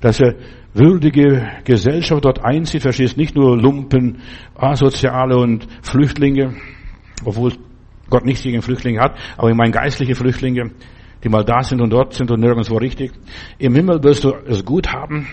[0.00, 0.36] dass er
[0.74, 2.82] würdige Gesellschaft dort einzieht.
[2.82, 4.18] Verstehst nicht nur Lumpen,
[4.54, 6.54] Asoziale und Flüchtlinge,
[7.24, 7.54] obwohl
[8.10, 10.70] Gott nichts gegen Flüchtlinge hat, aber ich meine geistliche Flüchtlinge
[11.24, 13.10] die mal da sind und dort sind und nirgendwo richtig.
[13.58, 15.26] Im Himmel wirst du es gut haben.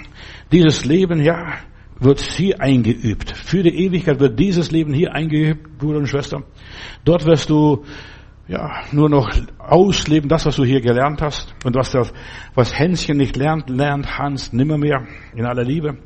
[0.52, 1.60] Dieses Leben, ja,
[2.00, 3.32] wird hier eingeübt.
[3.36, 6.44] Für die Ewigkeit wird dieses Leben hier eingeübt, Bruder und Schwester.
[7.04, 7.84] Dort wirst du
[8.48, 11.56] ja, nur noch ausleben, das, was du hier gelernt hast.
[11.64, 12.14] Und was das,
[12.54, 15.98] was Hänschen nicht lernt, lernt Hans nimmermehr in aller Liebe.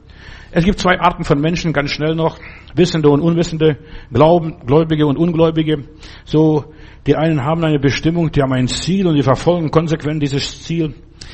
[0.52, 2.40] Es gibt zwei Arten von Menschen, ganz schnell noch.
[2.76, 3.78] Wissende und Unwissende,
[4.12, 5.84] Glauben, Gläubige und Ungläubige.
[6.26, 6.74] So,
[7.10, 10.94] die einen haben eine Bestimmung, die haben ein Ziel und die verfolgen konsequent dieses Ziel.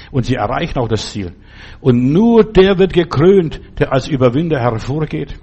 [0.10, 1.34] Und sie erreichen auch das Ziel.
[1.82, 5.38] Und nur der wird gekrönt, der als Überwinder hervorgeht.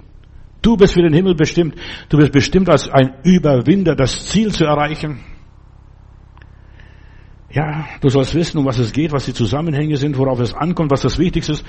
[0.63, 1.75] Du bist für den Himmel bestimmt.
[2.09, 5.19] Du bist bestimmt als ein Überwinder, das Ziel zu erreichen.
[7.51, 10.89] Ja, du sollst wissen, um was es geht, was die Zusammenhänge sind, worauf es ankommt,
[10.89, 11.65] was das Wichtigste ist.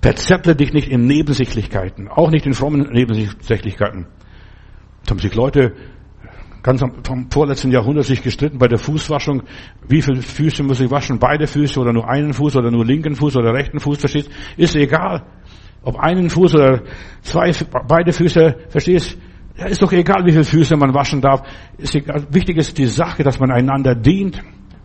[0.00, 4.06] Verzettle dich nicht in Nebensächlichkeiten, auch nicht in frommen Nebensächlichkeiten.
[5.04, 5.74] Da haben sich Leute
[6.62, 9.42] ganz vom vorletzten Jahrhundert sich gestritten bei der Fußwaschung.
[9.88, 11.18] Wie viele Füße muss ich waschen?
[11.18, 14.30] Beide Füße oder nur einen Fuß oder nur linken Fuß oder rechten Fuß, verstehst?
[14.56, 15.24] Ist egal.
[15.82, 16.82] Ob einen Fuß oder
[17.22, 17.50] zwei,
[17.88, 19.18] beide Füße, verstehst?
[19.58, 21.42] Ja, ist doch egal, wie viele Füße man waschen darf.
[21.78, 22.26] Ist egal.
[22.30, 24.42] Wichtig ist die Sache, dass man einander dient.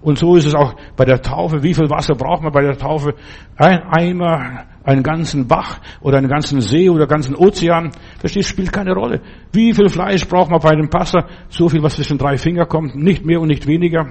[0.08, 1.64] Und so ist es auch bei der Taufe.
[1.64, 3.14] Wie viel Wasser braucht man bei der Taufe?
[3.58, 7.92] Ein Eimer, einen ganzen Bach oder einen ganzen See oder einen ganzen Ozean.
[8.18, 9.20] Verstehst, spielt keine Rolle.
[9.52, 11.28] Wie viel Fleisch braucht man bei dem Passer?
[11.50, 12.96] So viel, was zwischen drei Finger kommt.
[12.96, 14.10] Nicht mehr und nicht weniger.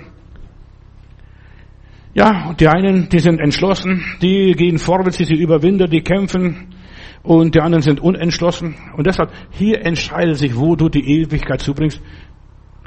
[2.12, 6.74] Ja, und die einen, die sind entschlossen, die gehen vorwärts, die sind Überwinder, die kämpfen.
[7.22, 8.74] Und die anderen sind unentschlossen.
[8.98, 12.02] Und deshalb, hier entscheidet sich, wo du die Ewigkeit zubringst.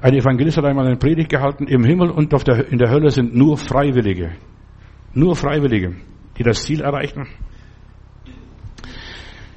[0.02, 3.36] Ein Evangelist hat einmal eine Predigt gehalten, im Himmel und der, in der Hölle sind
[3.36, 4.32] nur Freiwillige.
[5.14, 5.96] Nur Freiwillige,
[6.38, 7.28] die das Ziel erreichen.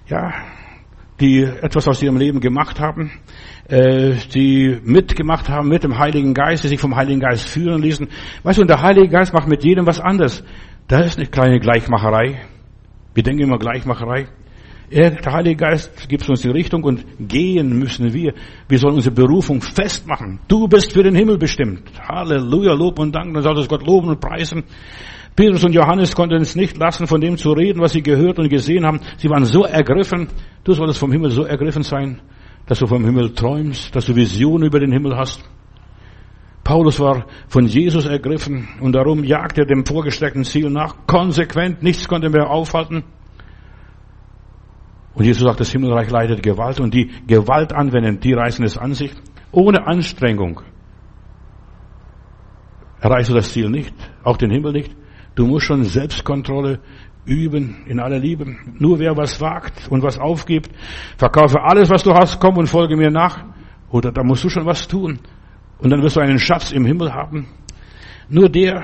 [0.09, 0.33] Ja,
[1.21, 3.13] die etwas aus ihrem Leben gemacht haben,
[3.69, 8.09] äh, die mitgemacht haben mit dem Heiligen Geist, die sich vom Heiligen Geist führen ließen.
[8.43, 10.43] Weißt du, und der Heilige Geist macht mit jedem was anderes.
[10.89, 12.41] Da ist eine kleine Gleichmacherei.
[13.15, 14.27] Wir denken immer Gleichmacherei.
[14.93, 18.35] Er, der Heilige Geist gibt uns die Richtung und gehen müssen wir.
[18.69, 20.39] Wir sollen unsere Berufung festmachen.
[20.49, 21.91] Du bist für den Himmel bestimmt.
[22.07, 23.33] Halleluja, Lob und Dank.
[23.33, 24.65] Dann soll das Gott loben und preisen.
[25.35, 28.51] Petrus und Johannes konnten es nicht lassen, von dem zu reden, was sie gehört und
[28.51, 29.01] gesehen haben.
[29.17, 30.29] Sie waren so ergriffen.
[30.63, 32.21] Du solltest vom Himmel so ergriffen sein,
[32.67, 35.43] dass du vom Himmel träumst, dass du Visionen über den Himmel hast.
[36.65, 42.07] Paulus war von Jesus ergriffen und darum jagt er dem vorgestreckten Ziel nach, konsequent, nichts
[42.07, 43.05] konnte mehr aufhalten.
[45.15, 48.95] Und Jesus sagt, das Himmelreich leidet Gewalt und die Gewalt anwenden, die reißen es an
[48.95, 49.13] sich,
[49.51, 50.63] ohne Anstrengung.
[53.01, 54.97] Erreichst du das Ziel nicht, auch den Himmel nicht.
[55.35, 56.81] Du musst schon Selbstkontrolle
[57.25, 58.57] üben in aller Liebe.
[58.79, 60.71] Nur wer was wagt und was aufgibt,
[61.17, 63.45] verkaufe alles, was du hast, komm und folge mir nach.
[63.91, 65.19] Oder da musst du schon was tun.
[65.79, 67.49] Und dann wirst du einen Schatz im Himmel haben.
[68.29, 68.83] Nur der,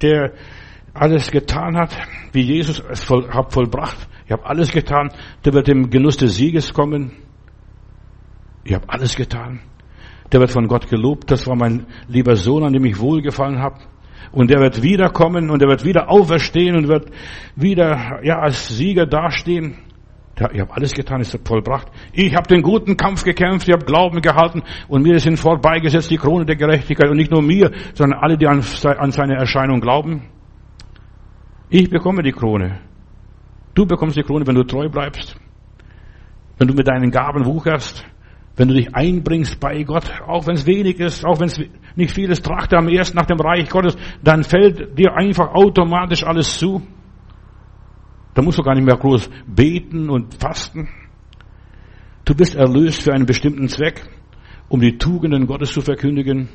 [0.00, 0.32] der
[0.92, 1.96] alles getan hat,
[2.32, 5.10] wie Jesus es voll, hat vollbracht, ich habe alles getan,
[5.44, 7.12] der wird im Genuss des Sieges kommen.
[8.64, 9.60] Ich habe alles getan.
[10.32, 11.30] Der wird von Gott gelobt.
[11.30, 13.80] Das war mein lieber Sohn, an dem ich wohlgefallen habe.
[14.32, 17.10] Und der wird wiederkommen und er wird wieder auferstehen und wird
[17.54, 19.76] wieder ja als Sieger dastehen.
[20.52, 21.88] Ich habe alles getan, ist vollbracht.
[22.12, 26.16] Ich habe den guten Kampf gekämpft, ich habe Glauben gehalten und mir ist vorbeigesetzt die
[26.16, 27.08] Krone der Gerechtigkeit.
[27.10, 30.22] Und nicht nur mir, sondern alle, die an seine Erscheinung glauben.
[31.68, 32.80] Ich bekomme die Krone.
[33.74, 35.36] Du bekommst die Krone, wenn du treu bleibst.
[36.58, 38.04] Wenn du mit deinen Gaben wucherst.
[38.56, 41.60] Wenn du dich einbringst bei Gott, auch wenn es wenig ist, auch wenn es
[41.96, 46.22] nicht viel ist, trachte am ersten nach dem Reich Gottes, dann fällt dir einfach automatisch
[46.22, 46.80] alles zu.
[48.34, 50.88] Da musst du gar nicht mehr groß beten und fasten.
[52.24, 54.08] Du bist erlöst für einen bestimmten Zweck,
[54.68, 56.48] um die Tugenden Gottes zu verkündigen,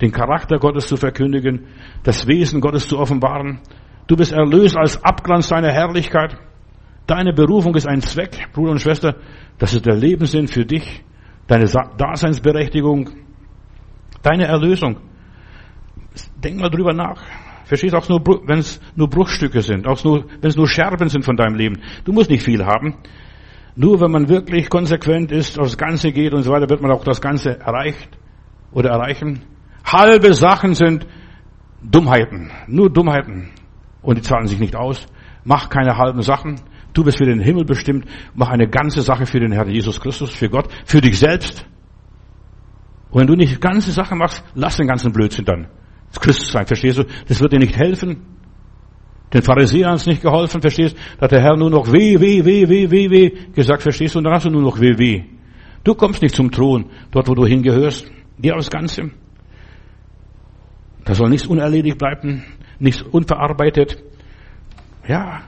[0.00, 1.66] den Charakter Gottes zu verkündigen,
[2.02, 3.60] das Wesen Gottes zu offenbaren.
[4.06, 6.36] Du bist erlöst als Abglanz seiner Herrlichkeit.
[7.06, 9.16] Deine Berufung ist ein Zweck, Bruder und Schwester.
[9.58, 11.04] Das ist der Lebenssinn für dich,
[11.46, 13.10] deine Daseinsberechtigung,
[14.22, 14.96] deine Erlösung.
[16.42, 17.22] Denk mal drüber nach.
[17.64, 21.24] Verstehst auch nur, wenn es nur Bruchstücke sind, auch nur, wenn es nur Scherben sind
[21.24, 21.80] von deinem Leben.
[22.04, 22.94] Du musst nicht viel haben.
[23.74, 27.04] Nur wenn man wirklich konsequent ist, aufs Ganze geht und so weiter, wird man auch
[27.04, 28.08] das Ganze erreicht
[28.72, 29.42] oder erreichen.
[29.84, 31.06] Halbe Sachen sind
[31.82, 33.50] Dummheiten, nur Dummheiten.
[34.00, 35.06] Und die zahlen sich nicht aus.
[35.44, 36.60] Mach keine halben Sachen.
[36.96, 38.06] Du bist für den Himmel bestimmt.
[38.34, 41.66] Mach eine ganze Sache für den Herrn Jesus Christus, für Gott, für dich selbst.
[43.10, 45.66] Und wenn du nicht ganze Sache machst, lass den ganzen Blödsinn dann.
[46.18, 47.04] Christ sein, verstehst du?
[47.28, 48.22] Das wird dir nicht helfen.
[49.30, 51.00] Den Pharisäern hat es nicht geholfen, verstehst du?
[51.18, 54.20] Da hat der Herr nur noch weh, weh, weh, weh, weh, weh gesagt, verstehst du?
[54.20, 55.24] Und dann hast du nur noch weh, weh.
[55.84, 58.10] Du kommst nicht zum Thron, dort wo du hingehörst.
[58.38, 59.10] Geh aufs Ganze.
[61.04, 62.42] Da soll nichts unerledigt bleiben,
[62.78, 64.02] nichts unverarbeitet.
[65.06, 65.42] Ja,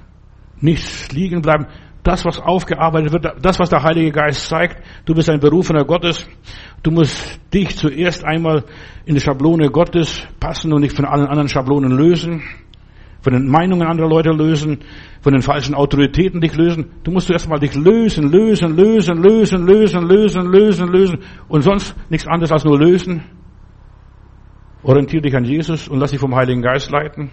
[0.60, 1.66] nichts liegen bleiben
[2.08, 6.26] das, was aufgearbeitet wird, das, was der Heilige Geist zeigt, du bist ein Berufener Gottes,
[6.82, 8.64] du musst dich zuerst einmal
[9.04, 12.42] in die Schablone Gottes passen und nicht von allen anderen Schablonen lösen,
[13.20, 14.78] von den Meinungen anderer Leute lösen,
[15.20, 16.92] von den falschen Autoritäten dich lösen.
[17.02, 21.94] Du musst zuerst mal dich lösen, lösen, lösen, lösen, lösen, lösen, lösen, lösen und sonst
[22.08, 23.22] nichts anderes als nur lösen.
[24.82, 27.30] Orientiere dich an Jesus und lass dich vom Heiligen Geist leiten.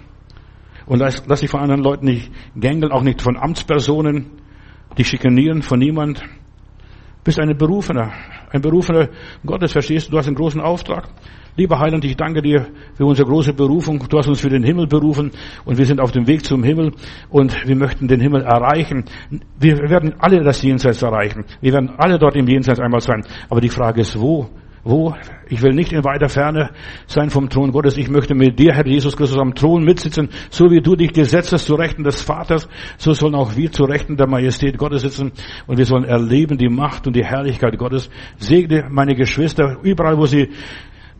[0.85, 4.31] Und lass, lass dich von anderen Leuten nicht gängeln, auch nicht von Amtspersonen
[4.97, 6.21] dich schikanieren von niemand.
[7.23, 8.13] Bist ein Berufener,
[8.51, 9.09] ein Berufener
[9.45, 10.11] Gottes, verstehst du?
[10.11, 11.09] Du hast einen großen Auftrag.
[11.57, 14.05] Lieber Heiland, ich danke dir für unsere große Berufung.
[14.09, 15.31] Du hast uns für den Himmel berufen
[15.63, 16.91] und wir sind auf dem Weg zum Himmel
[17.29, 19.05] und wir möchten den Himmel erreichen.
[19.57, 21.45] Wir werden alle das Jenseits erreichen.
[21.61, 23.23] Wir werden alle dort im Jenseits einmal sein.
[23.49, 24.49] Aber die Frage ist, wo?
[24.87, 25.15] Wo?
[25.49, 26.69] Ich will nicht in weiter Ferne
[27.07, 27.97] sein vom Thron Gottes.
[27.97, 30.29] Ich möchte mit dir, Herr Jesus Christus, am Thron mitsitzen.
[30.51, 32.69] So wie du dich gesetzt hast zu Rechten des Vaters,
[32.99, 35.31] so sollen auch wir zu Rechten der Majestät Gottes sitzen.
[35.65, 38.11] Und wir sollen erleben die Macht und die Herrlichkeit Gottes.
[38.37, 40.49] Segne meine Geschwister überall, wo sie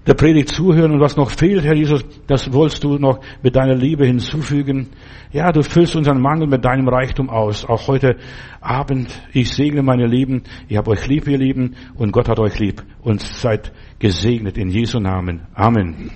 [0.07, 3.75] der Predigt zuhören und was noch fehlt, Herr Jesus, das wolltest du noch mit deiner
[3.75, 4.89] Liebe hinzufügen.
[5.31, 7.65] Ja, du füllst unseren Mangel mit deinem Reichtum aus.
[7.65, 8.17] Auch heute
[8.61, 10.43] Abend, ich segne meine Lieben.
[10.67, 12.83] Ich habe euch lieb, ihr Lieben, und Gott hat euch lieb.
[13.01, 15.41] Und seid gesegnet in Jesu Namen.
[15.53, 16.11] Amen.